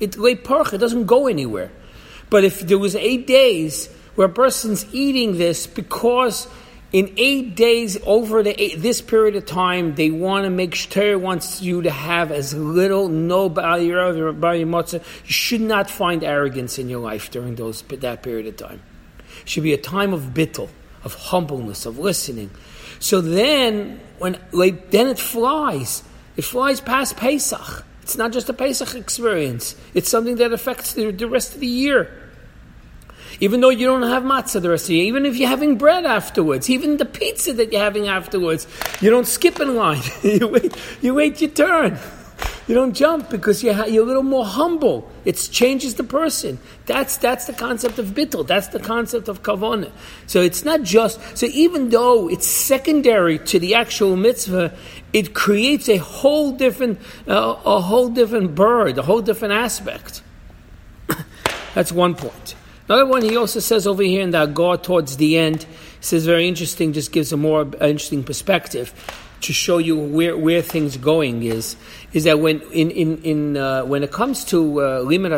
It 0.00 0.16
park, 0.44 0.72
it 0.72 0.78
doesn't 0.78 1.06
go 1.06 1.26
anywhere. 1.26 1.70
But 2.30 2.44
if 2.44 2.60
there 2.60 2.78
was 2.78 2.96
eight 2.96 3.26
days 3.26 3.88
where 4.14 4.26
a 4.26 4.32
person's 4.32 4.86
eating 4.94 5.38
this 5.38 5.66
because 5.66 6.48
in 6.92 7.14
eight 7.16 7.56
days 7.56 7.98
over 8.04 8.42
the 8.42 8.60
eight, 8.62 8.80
this 8.80 9.00
period 9.00 9.36
of 9.36 9.46
time, 9.46 9.94
they 9.94 10.10
want 10.10 10.44
to 10.44 10.50
make 10.50 10.74
sure 10.74 11.18
wants 11.18 11.62
you 11.62 11.82
to 11.82 11.90
have 11.90 12.30
as 12.30 12.52
little 12.52 13.08
no 13.08 13.48
your 14.56 14.66
matzah. 14.66 15.02
You 15.24 15.32
should 15.32 15.62
not 15.62 15.90
find 15.90 16.22
arrogance 16.22 16.78
in 16.78 16.88
your 16.88 17.00
life 17.00 17.30
during 17.30 17.54
those 17.54 17.82
that 17.82 18.22
period 18.22 18.46
of 18.46 18.56
time. 18.56 18.82
It 19.42 19.48
should 19.48 19.62
be 19.62 19.72
a 19.72 19.78
time 19.78 20.12
of 20.12 20.34
bittul, 20.34 20.68
of 21.04 21.14
humbleness, 21.14 21.86
of 21.86 21.98
listening. 21.98 22.50
So 22.98 23.20
then, 23.20 24.00
when 24.18 24.38
like, 24.52 24.90
then 24.90 25.08
it 25.08 25.18
flies. 25.18 26.02
It 26.36 26.42
flies 26.42 26.80
past 26.80 27.16
Pesach. 27.16 27.84
It's 28.02 28.16
not 28.16 28.32
just 28.32 28.48
a 28.48 28.52
Pesach 28.52 28.94
experience. 28.94 29.76
It's 29.94 30.08
something 30.08 30.36
that 30.36 30.52
affects 30.52 30.94
the, 30.94 31.10
the 31.10 31.28
rest 31.28 31.54
of 31.54 31.60
the 31.60 31.66
year. 31.66 32.18
Even 33.40 33.60
though 33.60 33.70
you 33.70 33.86
don't 33.86 34.02
have 34.02 34.22
matzah 34.22 34.60
the 34.60 34.70
rest 34.70 34.84
of 34.84 34.88
the 34.88 34.96
year, 34.96 35.04
even 35.06 35.26
if 35.26 35.36
you're 35.36 35.48
having 35.48 35.76
bread 35.76 36.04
afterwards, 36.04 36.68
even 36.68 36.96
the 36.96 37.04
pizza 37.04 37.52
that 37.52 37.72
you're 37.72 37.80
having 37.80 38.08
afterwards, 38.08 38.66
you 39.00 39.10
don't 39.10 39.26
skip 39.26 39.60
in 39.60 39.74
line. 39.74 40.02
you, 40.22 40.48
wait, 40.48 40.76
you 41.00 41.14
wait 41.14 41.40
your 41.40 41.50
turn. 41.50 41.98
You 42.68 42.76
don't 42.76 42.94
jump 42.94 43.28
because 43.28 43.62
you're, 43.62 43.86
you're 43.86 44.04
a 44.04 44.06
little 44.06 44.22
more 44.22 44.44
humble. 44.44 45.10
It 45.24 45.36
changes 45.50 45.94
the 45.94 46.04
person. 46.04 46.60
That's, 46.86 47.16
that's 47.16 47.46
the 47.46 47.52
concept 47.52 47.98
of 47.98 48.06
bittul. 48.08 48.46
That's 48.46 48.68
the 48.68 48.78
concept 48.78 49.28
of 49.28 49.42
kavana. 49.42 49.90
So 50.26 50.40
it's 50.40 50.64
not 50.64 50.82
just, 50.82 51.20
so 51.36 51.46
even 51.46 51.88
though 51.88 52.28
it's 52.28 52.46
secondary 52.46 53.40
to 53.40 53.58
the 53.58 53.74
actual 53.74 54.14
mitzvah, 54.16 54.72
it 55.12 55.34
creates 55.34 55.88
a 55.88 55.96
whole 55.96 56.52
different, 56.52 57.00
uh, 57.26 57.56
a 57.64 57.80
whole 57.80 58.08
different 58.08 58.54
bird, 58.54 58.96
a 58.96 59.02
whole 59.02 59.22
different 59.22 59.54
aspect. 59.54 60.22
That's 61.74 61.90
one 61.90 62.14
point. 62.14 62.54
Another 62.88 63.06
one 63.06 63.22
he 63.22 63.36
also 63.36 63.58
says 63.58 63.86
over 63.86 64.02
here 64.02 64.22
in 64.22 64.30
the 64.30 64.46
God 64.46 64.84
towards 64.84 65.16
the 65.16 65.36
end, 65.36 65.66
says 66.00 66.26
very 66.26 66.46
interesting, 66.46 66.92
just 66.92 67.10
gives 67.10 67.32
a 67.32 67.36
more 67.36 67.62
interesting 67.62 68.22
perspective 68.22 68.94
to 69.42 69.52
show 69.52 69.78
you 69.78 69.96
where, 69.96 70.36
where 70.36 70.62
things 70.62 70.96
going 70.96 71.42
is, 71.42 71.76
is 72.12 72.24
that 72.24 72.38
when 72.40 72.60
in, 72.72 72.90
in, 72.90 73.22
in 73.22 73.56
uh, 73.56 73.84
when 73.84 74.02
it 74.02 74.10
comes 74.10 74.44
to 74.46 74.82
uh, 74.82 75.00
limit 75.00 75.32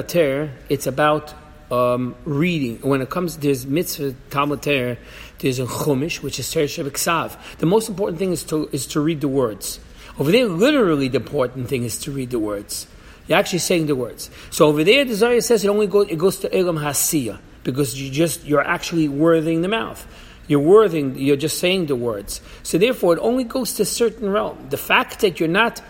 it's 0.69 0.87
about 0.87 1.35
um, 1.71 2.15
reading. 2.25 2.79
When 2.83 3.01
it 3.01 3.11
comes, 3.11 3.37
there's 3.39 3.67
mitzvah 3.67 4.15
Talmud 4.31 4.63
Ter, 4.63 4.99
there's 5.39 5.59
a 5.59 5.67
chumash, 5.67 6.23
which 6.23 6.39
is 6.39 6.51
Ter 6.51 6.67
Ksav. 6.67 7.37
The 7.59 7.67
most 7.67 7.89
important 7.89 8.19
thing 8.19 8.33
is 8.33 8.45
to, 8.45 8.69
is 8.73 8.87
to 8.89 9.01
read 9.01 9.21
the 9.21 9.29
words. 9.29 9.81
Over 10.19 10.31
there, 10.31 10.47
literally, 10.47 11.09
the 11.09 11.19
important 11.19 11.69
thing 11.69 11.83
is 11.83 11.99
to 12.01 12.13
read 12.13 12.31
the 12.31 12.39
words. 12.39 12.87
You're 13.27 13.39
actually 13.39 13.61
saying 13.61 13.87
the 13.87 13.97
words. 13.97 14.31
So 14.51 14.67
over 14.67 14.85
there, 14.85 15.05
the 15.05 15.15
Zohar 15.15 15.41
says 15.41 15.65
it 15.65 15.69
only 15.69 15.87
goes, 15.87 16.09
it 16.09 16.19
goes 16.19 16.39
to 16.41 16.57
Elam 16.57 16.79
Hasiya, 16.79 17.39
because 17.65 18.01
you 18.01 18.11
just, 18.11 18.45
you're 18.45 18.67
actually 18.67 19.09
worthing 19.09 19.63
the 19.63 19.69
mouth. 19.69 20.07
You're 20.47 20.61
worthing, 20.61 21.17
you're 21.19 21.37
just 21.37 21.59
saying 21.59 21.87
the 21.87 21.97
words. 21.97 22.41
So 22.63 22.79
therefore, 22.79 23.15
it 23.15 23.21
only 23.21 23.45
goes 23.45 23.75
to 23.75 23.83
a 23.83 23.87
certain 23.87 24.29
realm. 24.29 24.67
The 24.71 24.77
fact 24.77 25.21
that 25.21 25.41
you're 25.41 25.49
not, 25.49 25.83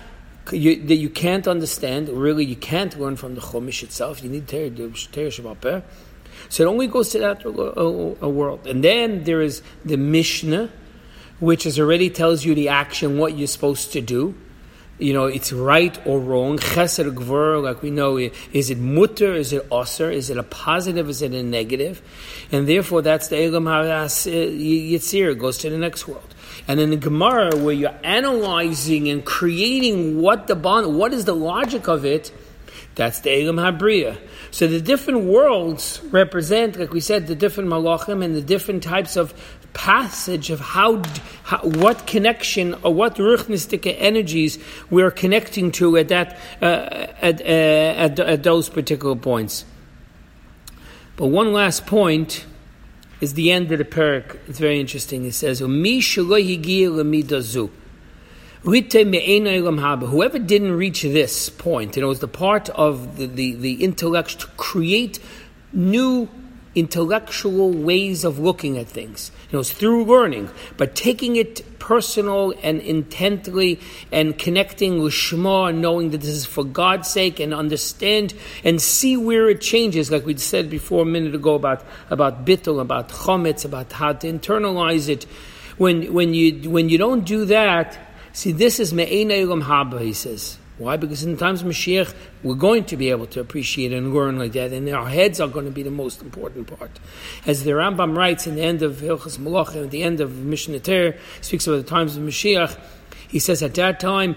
you, 0.53 0.83
that 0.85 0.97
you 0.97 1.11
can't 1.11 1.49
understand, 1.49 2.09
really, 2.09 2.45
you 2.45 2.57
can't 2.57 2.99
learn 2.99 3.17
from 3.17 3.35
the 3.35 3.41
Chumash 3.41 3.83
itself. 3.83 4.23
You 4.23 4.31
need 4.31 4.47
Ter 4.47 4.71
Shabbat 4.71 5.83
So 6.49 6.65
it 6.65 6.67
only 6.67 6.87
goes 6.87 7.11
to 7.11 7.19
that 7.19 7.45
a, 7.45 7.51
a 7.51 8.29
world. 8.29 8.67
And 8.67 8.85
then 8.85 9.25
there 9.25 9.43
is 9.43 9.63
the 9.85 9.97
Mishnah, 9.97 10.71
which 11.41 11.67
is 11.67 11.81
already 11.81 12.11
tells 12.11 12.45
you 12.45 12.55
the 12.55 12.69
action, 12.69 13.19
what 13.19 13.37
you're 13.37 13.49
supposed 13.49 13.93
to 13.95 14.01
do 14.01 14.35
you 14.99 15.13
know, 15.13 15.25
it's 15.27 15.53
right 15.53 15.99
or 16.07 16.21
wrong. 16.21 16.59
Chesed 16.59 17.13
gvur, 17.15 17.63
like 17.63 17.83
we 17.83 17.91
know, 17.91 18.17
is 18.17 18.71
it 18.71 18.79
mutter, 18.79 19.35
is 19.35 19.53
it 19.53 19.69
osir, 19.71 20.13
is 20.13 20.31
it 20.31 20.37
a 20.37 20.43
positive, 20.43 21.09
is 21.09 21.21
it 21.21 21.33
a 21.33 21.43
negative? 21.43 22.01
And 22.53 22.69
therefore, 22.69 23.03
that's 23.03 23.29
the 23.29 23.43
Elam 23.43 23.65
HaRas 23.65 24.27
uh, 24.27 24.31
Yitzir, 24.31 25.37
goes 25.39 25.59
to 25.59 25.71
the 25.71 25.79
next 25.79 26.07
world. 26.07 26.35
And 26.69 26.79
in 26.79 26.91
the 26.91 26.97
Gemara, 26.97 27.57
where 27.57 27.75
you're 27.75 27.99
analyzing 28.05 29.09
and 29.09 29.25
creating 29.25 30.21
what 30.21 30.47
the 30.47 30.55
bond, 30.55 30.97
what 30.97 31.13
is 31.13 31.25
the 31.25 31.35
logic 31.35 31.89
of 31.89 32.05
it, 32.05 32.33
that's 32.95 33.21
the 33.21 33.43
Elam 33.43 33.57
HaBriya. 33.57 34.17
So 34.53 34.69
the 34.69 34.81
different 34.81 35.25
worlds 35.25 36.01
represent, 36.05 36.79
like 36.79 36.93
we 36.93 37.01
said, 37.01 37.27
the 37.27 37.35
different 37.35 37.69
malachim 37.69 38.25
and 38.25 38.37
the 38.37 38.41
different 38.41 38.85
types 38.85 39.17
of 39.17 39.35
passage 39.75 40.51
of 40.51 40.61
how, 40.61 41.03
how 41.43 41.59
what 41.59 42.07
connection 42.07 42.75
or 42.83 42.95
what 42.95 43.17
ruchnistic 43.17 43.95
energies 43.99 44.59
we're 44.89 45.11
connecting 45.11 45.71
to 45.73 45.97
at 45.99 46.09
that 46.09 46.39
uh, 46.63 47.09
at, 47.21 47.41
uh, 47.43 47.45
at, 47.45 48.19
at 48.19 48.43
those 48.43 48.71
particular 48.71 49.17
points. 49.17 49.67
But 51.17 51.27
one 51.27 51.53
last 51.53 51.87
point 51.87 52.47
is 53.21 53.35
the 53.35 53.53
end 53.53 53.71
of 53.73 53.79
the 53.79 53.85
parak. 53.85 54.39
It's 54.49 54.59
very 54.59 54.81
interesting. 54.81 55.25
It 55.27 55.35
says, 55.35 55.59
Whoever 60.07 60.39
didn't 60.39 60.73
reach 60.73 61.03
this 61.03 61.51
point, 61.51 61.97
and 61.97 62.03
it 62.03 62.07
was 62.07 62.21
the 62.21 62.29
part 62.29 62.71
of 62.71 63.19
the, 63.19 63.27
the, 63.27 63.55
the 63.55 63.73
intellect 63.85 64.41
to 64.41 64.47
create 64.57 65.19
new 65.73 66.29
intellectual 66.75 67.73
ways 67.73 68.25
of 68.25 68.39
looking 68.39 68.79
at 68.79 68.89
things. 68.89 69.31
You 69.55 69.61
know, 69.61 69.63
through 69.63 70.07
learning, 70.07 70.51
but 70.77 70.97
taking 70.97 71.37
it 71.37 71.79
personal 71.79 72.55
and 72.65 72.81
intently 72.81 73.79
and 74.11 74.37
connecting 74.37 75.01
with 75.01 75.13
Shema 75.13 75.67
and 75.67 75.81
knowing 75.81 76.11
that 76.11 76.23
this 76.23 76.31
is 76.31 76.45
for 76.45 76.65
God's 76.65 77.09
sake 77.09 77.39
and 77.39 77.55
understand 77.55 78.35
and 78.65 78.83
see 78.83 79.17
where 79.17 79.49
it 79.49 79.61
changes, 79.61 80.11
like 80.11 80.27
we 80.27 80.37
said 80.39 80.69
before 80.69 81.03
a 81.03 81.07
minute 81.07 81.37
ago 81.37 81.55
about, 81.55 81.85
about 82.11 82.45
bittul, 82.45 82.81
about 82.81 83.11
chometz, 83.11 83.65
about 83.65 83.93
how 83.93 84.13
to 84.13 84.27
internalize 84.27 85.09
it. 85.09 85.23
When, 85.79 86.13
when, 86.13 86.35
you, 86.35 86.69
when 86.69 86.89
you 86.89 86.99
don't 86.99 87.25
do 87.25 87.45
that, 87.45 87.97
see, 88.33 88.51
this 88.51 88.81
is 88.81 88.93
me'ena 88.93 89.35
haba, 89.35 90.01
he 90.01 90.15
says. 90.15 90.59
Why? 90.77 90.97
Because 90.97 91.23
in 91.23 91.33
the 91.33 91.39
times 91.39 91.63
of 91.63 91.69
Mashiach, 91.69 92.13
we're 92.43 92.57
going 92.57 92.85
to 92.87 92.97
be 92.97 93.11
able 93.11 93.27
to 93.27 93.41
appreciate 93.41 93.93
and 93.93 94.13
learn 94.13 94.39
like 94.39 94.53
that, 94.53 94.73
and 94.73 94.89
our 94.89 95.09
heads 95.09 95.41
are 95.41 95.47
going 95.47 95.67
to 95.67 95.71
be 95.71 95.85
the 95.85 95.91
most 95.91 96.21
important 96.21 96.67
part. 96.79 96.91
As 97.47 97.63
the 97.63 97.71
Rambam 97.73 98.17
writes 98.17 98.47
in 98.49 98.57
the 98.57 98.63
end 98.63 98.83
of 98.83 98.97
Hilchas 98.97 99.39
Malach, 99.39 99.81
at 99.81 99.91
the 99.91 100.03
end 100.03 100.21
of 100.21 100.31
Mishneh 100.31 100.83
Ter, 100.83 101.17
speaks 101.41 101.67
about 101.67 101.77
the 101.77 101.83
times 101.85 102.17
of 102.17 102.25
Mashiach, 102.25 102.77
he 103.29 103.39
says 103.39 103.63
at 103.63 103.75
that 103.75 104.01
time, 104.01 104.37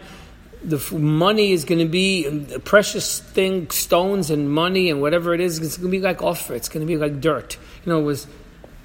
the 0.63 0.79
money 0.95 1.51
is 1.51 1.65
going 1.65 1.79
to 1.79 1.85
be 1.85 2.27
um, 2.27 2.45
precious 2.61 3.19
thing, 3.19 3.69
stones 3.69 4.29
and 4.29 4.51
money 4.51 4.89
and 4.89 5.01
whatever 5.01 5.33
it 5.33 5.39
is. 5.39 5.59
It's 5.59 5.77
going 5.77 5.91
to 5.91 5.97
be 5.97 6.01
like 6.01 6.21
offer. 6.21 6.55
It's 6.55 6.69
going 6.69 6.85
to 6.85 6.91
be 6.91 6.97
like 6.97 7.21
dirt. 7.21 7.57
You 7.85 7.91
know, 7.91 7.99
it 7.99 8.03
was 8.03 8.27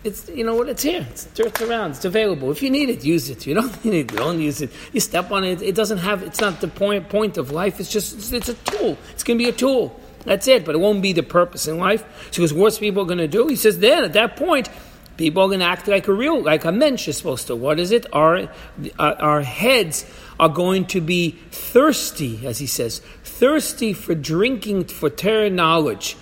it's 0.04 0.28
you 0.28 0.44
know 0.44 0.56
what 0.56 0.68
it's 0.68 0.82
here. 0.82 1.06
It's 1.10 1.26
dirt 1.26 1.60
around. 1.62 1.92
It's 1.92 2.04
available. 2.04 2.50
If 2.50 2.62
you 2.62 2.70
need 2.70 2.90
it, 2.90 3.04
use 3.04 3.30
it. 3.30 3.46
You 3.46 3.54
don't 3.54 3.84
need 3.84 4.10
it, 4.10 4.16
don't 4.16 4.40
use 4.40 4.60
it. 4.60 4.70
You 4.92 5.00
step 5.00 5.30
on 5.30 5.44
it. 5.44 5.62
It 5.62 5.74
doesn't 5.74 5.98
have. 5.98 6.22
It's 6.22 6.40
not 6.40 6.60
the 6.60 6.68
point 6.68 7.08
point 7.08 7.38
of 7.38 7.50
life. 7.50 7.78
It's 7.78 7.90
just 7.90 8.16
it's, 8.16 8.32
it's 8.32 8.48
a 8.48 8.54
tool. 8.54 8.98
It's 9.12 9.22
going 9.22 9.38
to 9.38 9.44
be 9.44 9.48
a 9.48 9.52
tool. 9.52 9.98
That's 10.24 10.48
it. 10.48 10.64
But 10.64 10.74
it 10.74 10.78
won't 10.78 11.02
be 11.02 11.12
the 11.12 11.22
purpose 11.22 11.68
in 11.68 11.78
life. 11.78 12.02
So, 12.32 12.42
because 12.42 12.52
what's 12.52 12.78
people 12.78 13.04
going 13.04 13.18
to 13.18 13.28
do? 13.28 13.46
He 13.46 13.56
says 13.56 13.78
then 13.78 14.04
at 14.04 14.12
that 14.14 14.36
point, 14.36 14.68
people 15.16 15.44
are 15.44 15.48
going 15.48 15.60
to 15.60 15.66
act 15.66 15.86
like 15.86 16.08
a 16.08 16.12
real 16.12 16.42
like 16.42 16.64
a 16.64 16.72
mensch 16.72 17.06
is 17.06 17.16
supposed 17.16 17.46
to. 17.46 17.54
What 17.54 17.78
is 17.78 17.92
it? 17.92 18.06
Our 18.12 18.48
uh, 18.98 19.14
our 19.18 19.42
heads 19.42 20.04
are 20.40 20.48
going 20.48 20.86
to 20.86 21.00
be 21.00 21.38
thirsty, 21.52 22.44
as 22.44 22.58
he 22.58 22.66
says, 22.66 23.00
thirsty 23.22 23.92
for 23.92 24.16
drinking 24.16 24.84
for 24.84 25.10
terror 25.10 25.48
knowledge. 25.48 26.16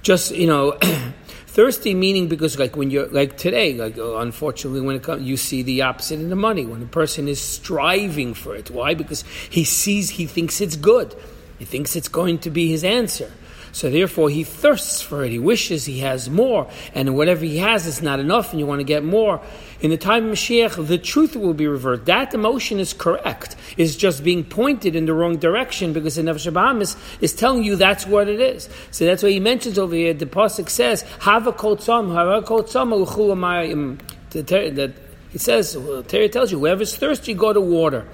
Just 0.00 0.34
you 0.34 0.46
know. 0.46 0.78
Thirsty 1.56 1.94
meaning 1.94 2.28
because 2.28 2.58
like 2.58 2.76
when 2.76 2.90
you're 2.90 3.06
like 3.06 3.38
today, 3.38 3.72
like 3.72 3.96
uh, 3.96 4.16
unfortunately 4.16 4.82
when 4.82 4.94
it 4.94 5.02
comes, 5.02 5.22
you 5.22 5.38
see 5.38 5.62
the 5.62 5.80
opposite 5.80 6.20
in 6.20 6.28
the 6.28 6.36
money. 6.36 6.66
When 6.66 6.82
a 6.82 6.86
person 6.86 7.28
is 7.28 7.40
striving 7.40 8.34
for 8.34 8.54
it, 8.54 8.70
why? 8.70 8.92
Because 8.92 9.24
he 9.48 9.64
sees, 9.64 10.10
he 10.10 10.26
thinks 10.26 10.60
it's 10.60 10.76
good. 10.76 11.14
He 11.58 11.64
thinks 11.64 11.96
it's 11.96 12.08
going 12.08 12.40
to 12.40 12.50
be 12.50 12.68
his 12.68 12.84
answer. 12.84 13.32
So 13.76 13.90
therefore, 13.90 14.30
he 14.30 14.42
thirsts 14.42 15.02
for 15.02 15.22
it. 15.22 15.32
He 15.32 15.38
wishes 15.38 15.84
he 15.84 15.98
has 15.98 16.30
more, 16.30 16.66
and 16.94 17.14
whatever 17.14 17.44
he 17.44 17.58
has 17.58 17.84
is 17.84 18.00
not 18.00 18.20
enough, 18.20 18.50
and 18.52 18.58
you 18.58 18.64
want 18.64 18.80
to 18.80 18.84
get 18.84 19.04
more. 19.04 19.42
In 19.82 19.90
the 19.90 19.98
time 19.98 20.28
of 20.28 20.32
Mashiach, 20.32 20.86
the 20.86 20.96
truth 20.96 21.36
will 21.36 21.52
be 21.52 21.66
reversed. 21.66 22.06
That 22.06 22.32
emotion 22.32 22.80
is 22.80 22.94
correct. 22.94 23.54
It's 23.76 23.94
just 23.94 24.24
being 24.24 24.44
pointed 24.44 24.96
in 24.96 25.04
the 25.04 25.12
wrong 25.12 25.36
direction 25.36 25.92
because 25.92 26.14
the 26.14 26.22
Nefesh 26.22 26.80
is, 26.80 26.96
is 27.20 27.34
telling 27.34 27.64
you 27.64 27.76
that's 27.76 28.06
what 28.06 28.28
it 28.28 28.40
is. 28.40 28.70
So 28.92 29.04
that's 29.04 29.22
why 29.22 29.28
he 29.28 29.40
mentions 29.40 29.78
over 29.78 29.94
here. 29.94 30.14
The 30.14 30.24
pasuk 30.24 30.70
says, 30.70 31.04
"Hava 31.20 31.52
kol 31.52 31.76
tzam, 31.76 32.14
hava 32.14 32.40
kol 32.46 32.62
tzam 32.62 33.98
That 34.30 34.92
it 35.34 35.40
says, 35.42 35.76
Terry 36.08 36.30
tells 36.30 36.50
you, 36.50 36.60
whoever's 36.60 36.96
thirsty, 36.96 37.34
go 37.34 37.52
to 37.52 37.60
water. 37.60 38.08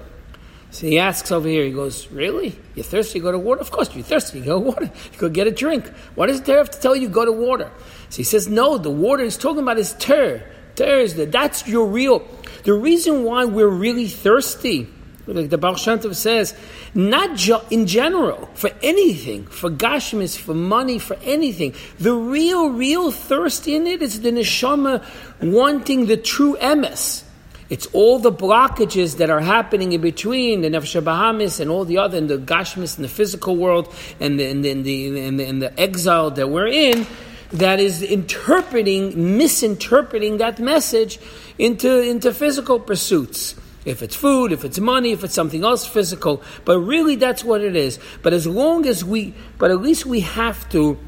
So 0.73 0.87
he 0.87 0.97
asks 0.97 1.31
over 1.31 1.47
here, 1.47 1.65
he 1.65 1.71
goes, 1.71 2.07
Really? 2.07 2.57
You're 2.73 2.83
thirsty, 2.83 3.19
go 3.19 3.31
to 3.31 3.37
water? 3.37 3.61
Of 3.61 3.69
course, 3.69 3.93
you're 3.93 4.03
thirsty, 4.03 4.39
you 4.39 4.45
go 4.45 4.59
to 4.59 4.59
water. 4.59 4.91
You 5.13 5.19
go 5.19 5.29
get 5.29 5.45
a 5.45 5.51
drink. 5.51 5.87
Why 6.15 6.25
does 6.25 6.41
there 6.41 6.57
have 6.57 6.71
to 6.71 6.79
tell 6.79 6.95
you 6.95 7.09
go 7.09 7.25
to 7.25 7.31
water? 7.31 7.69
So 8.09 8.17
he 8.17 8.23
says, 8.23 8.47
No, 8.47 8.79
the 8.79 8.89
water 8.89 9.23
he's 9.23 9.37
talking 9.37 9.61
about 9.61 9.77
is 9.77 9.93
ter. 9.99 10.43
Ter 10.75 11.01
is 11.01 11.13
the, 11.13 11.27
that's 11.27 11.67
your 11.67 11.85
real. 11.85 12.27
The 12.63 12.73
reason 12.73 13.23
why 13.23 13.45
we're 13.45 13.67
really 13.67 14.07
thirsty, 14.07 14.89
like 15.27 15.51
the 15.51 15.59
Baal 15.59 15.75
Shem 15.75 15.99
Tov 15.99 16.15
says, 16.15 16.57
not 16.95 17.47
in 17.71 17.85
general, 17.85 18.49
for 18.55 18.71
anything, 18.81 19.45
for 19.45 19.69
gashmis, 19.69 20.35
for 20.35 20.55
money, 20.55 20.97
for 20.97 21.17
anything. 21.21 21.75
The 21.99 22.15
real, 22.15 22.71
real 22.71 23.11
thirst 23.11 23.67
in 23.67 23.85
it 23.85 24.01
is 24.01 24.21
the 24.21 24.31
neshama 24.31 25.05
wanting 25.39 26.07
the 26.07 26.17
true 26.17 26.57
emes. 26.59 27.25
It's 27.73 27.87
all 27.87 28.19
the 28.19 28.31
blockages 28.31 29.17
that 29.17 29.31
are 29.31 29.39
happening 29.39 29.93
in 29.93 30.01
between 30.01 30.61
the 30.61 30.69
Nefesh 30.69 31.01
Bahamis 31.01 31.59
and 31.59 31.71
all 31.71 31.85
the 31.85 31.97
other, 31.97 32.19
and 32.19 32.29
the 32.29 32.37
Gashmis 32.37 32.97
and 32.97 33.03
the 33.03 33.09
physical 33.09 33.55
world 33.55 33.91
and 34.19 34.39
the, 34.39 34.45
and 34.45 34.63
the, 34.63 34.69
and 34.69 34.85
the, 34.85 35.19
and 35.25 35.39
the, 35.39 35.45
and 35.47 35.59
the 35.59 35.79
exile 35.79 36.29
that 36.29 36.51
we're 36.51 36.67
in, 36.67 37.07
that 37.53 37.79
is 37.79 38.03
interpreting, 38.03 39.37
misinterpreting 39.39 40.37
that 40.37 40.59
message 40.59 41.17
into, 41.57 41.99
into 41.99 42.31
physical 42.31 42.79
pursuits. 42.79 43.55
If 43.85 44.03
it's 44.03 44.15
food, 44.15 44.51
if 44.51 44.63
it's 44.63 44.79
money, 44.79 45.11
if 45.11 45.23
it's 45.23 45.33
something 45.33 45.63
else 45.63 45.83
physical. 45.87 46.43
But 46.65 46.77
really, 46.77 47.15
that's 47.15 47.43
what 47.43 47.61
it 47.61 47.75
is. 47.75 47.97
But 48.21 48.33
as 48.33 48.45
long 48.45 48.85
as 48.85 49.03
we, 49.03 49.33
but 49.57 49.71
at 49.71 49.81
least 49.81 50.05
we 50.05 50.19
have 50.19 50.69
to 50.69 50.99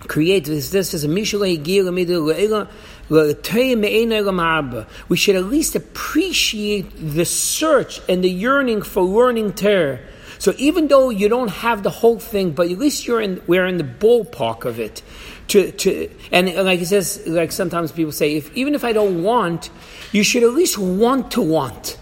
create 0.00 0.46
this. 0.46 0.70
This 0.70 0.94
is 0.94 1.04
a 1.04 1.08
Mishalei 1.08 1.62
we 3.08 5.16
should 5.16 5.36
at 5.36 5.44
least 5.44 5.76
appreciate 5.76 6.90
the 6.96 7.24
search 7.24 8.00
and 8.08 8.24
the 8.24 8.30
yearning 8.30 8.82
for 8.82 9.02
learning 9.02 9.52
Torah. 9.52 10.00
So 10.38 10.52
even 10.58 10.88
though 10.88 11.10
you 11.10 11.28
don't 11.28 11.48
have 11.48 11.82
the 11.82 11.90
whole 11.90 12.18
thing, 12.18 12.52
but 12.52 12.70
at 12.70 12.78
least 12.78 13.06
you're 13.06 13.20
in, 13.20 13.42
we're 13.46 13.66
in 13.66 13.78
the 13.78 13.84
ballpark 13.84 14.64
of 14.64 14.78
it. 14.78 15.02
To, 15.48 15.70
to, 15.70 16.10
and 16.32 16.52
like 16.56 16.80
it 16.80 16.86
says, 16.86 17.26
like 17.26 17.52
sometimes 17.52 17.92
people 17.92 18.12
say, 18.12 18.36
if, 18.36 18.54
even 18.56 18.74
if 18.74 18.84
I 18.84 18.92
don't 18.92 19.22
want, 19.22 19.70
you 20.12 20.24
should 20.24 20.42
at 20.42 20.52
least 20.52 20.76
want 20.76 21.30
to 21.32 21.40
want. 21.40 21.98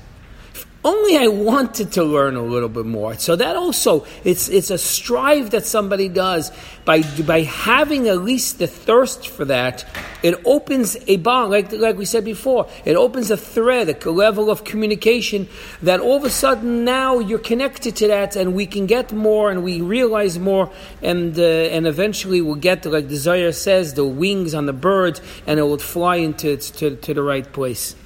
Only 0.85 1.17
I 1.17 1.29
wanted 1.29 1.93
to 1.93 2.05
learn 2.05 2.37
a 2.37 2.43
little 2.43 2.69
bit 2.69 2.85
more. 2.85 3.15
So 3.15 3.37
that 3.37 3.57
also, 3.57 4.07
it's, 4.23 4.49
it's 4.49 4.71
a 4.71 4.77
strive 4.77 5.51
that 5.51 5.65
somebody 5.65 6.11
does 6.11 6.53
by, 6.85 7.03
by 7.27 7.41
having 7.41 8.09
at 8.09 8.19
least 8.19 8.59
the 8.59 8.67
thirst 8.67 9.29
for 9.29 9.47
that. 9.47 9.87
It 10.23 10.39
opens 10.45 10.97
a 11.07 11.17
bond, 11.17 11.51
like, 11.51 11.73
like 11.73 11.97
we 11.97 12.05
said 12.05 12.25
before, 12.25 12.69
it 12.85 12.97
opens 12.97 13.31
a 13.31 13.37
thread, 13.37 13.89
a 13.89 14.11
level 14.11 14.51
of 14.51 14.65
communication 14.65 15.49
that 15.83 16.01
all 16.01 16.17
of 16.17 16.25
a 16.25 16.31
sudden 16.31 16.85
now 16.85 17.19
you're 17.19 17.39
connected 17.39 17.97
to 17.97 18.09
that 18.09 18.37
and 18.37 18.55
we 18.55 18.67
can 18.67 18.87
get 18.87 19.13
more 19.13 19.51
and 19.51 19.65
we 19.65 19.81
realize 19.81 20.39
more 20.39 20.71
and, 21.03 21.39
uh, 21.39 21.43
and 21.43 21.87
eventually 21.87 22.43
we'll 22.43 22.55
get, 22.57 22.85
like 22.85 23.09
Zohar 23.09 23.53
says, 23.53 23.95
the 23.95 24.05
wings 24.05 24.53
on 24.55 24.67
the 24.67 24.73
bird 24.75 25.21
and 25.47 25.59
it 25.59 25.63
will 25.63 25.79
fly 25.79 26.17
into, 26.17 26.57
to, 26.59 26.97
to 26.97 27.15
the 27.15 27.23
right 27.23 27.51
place. 27.51 27.97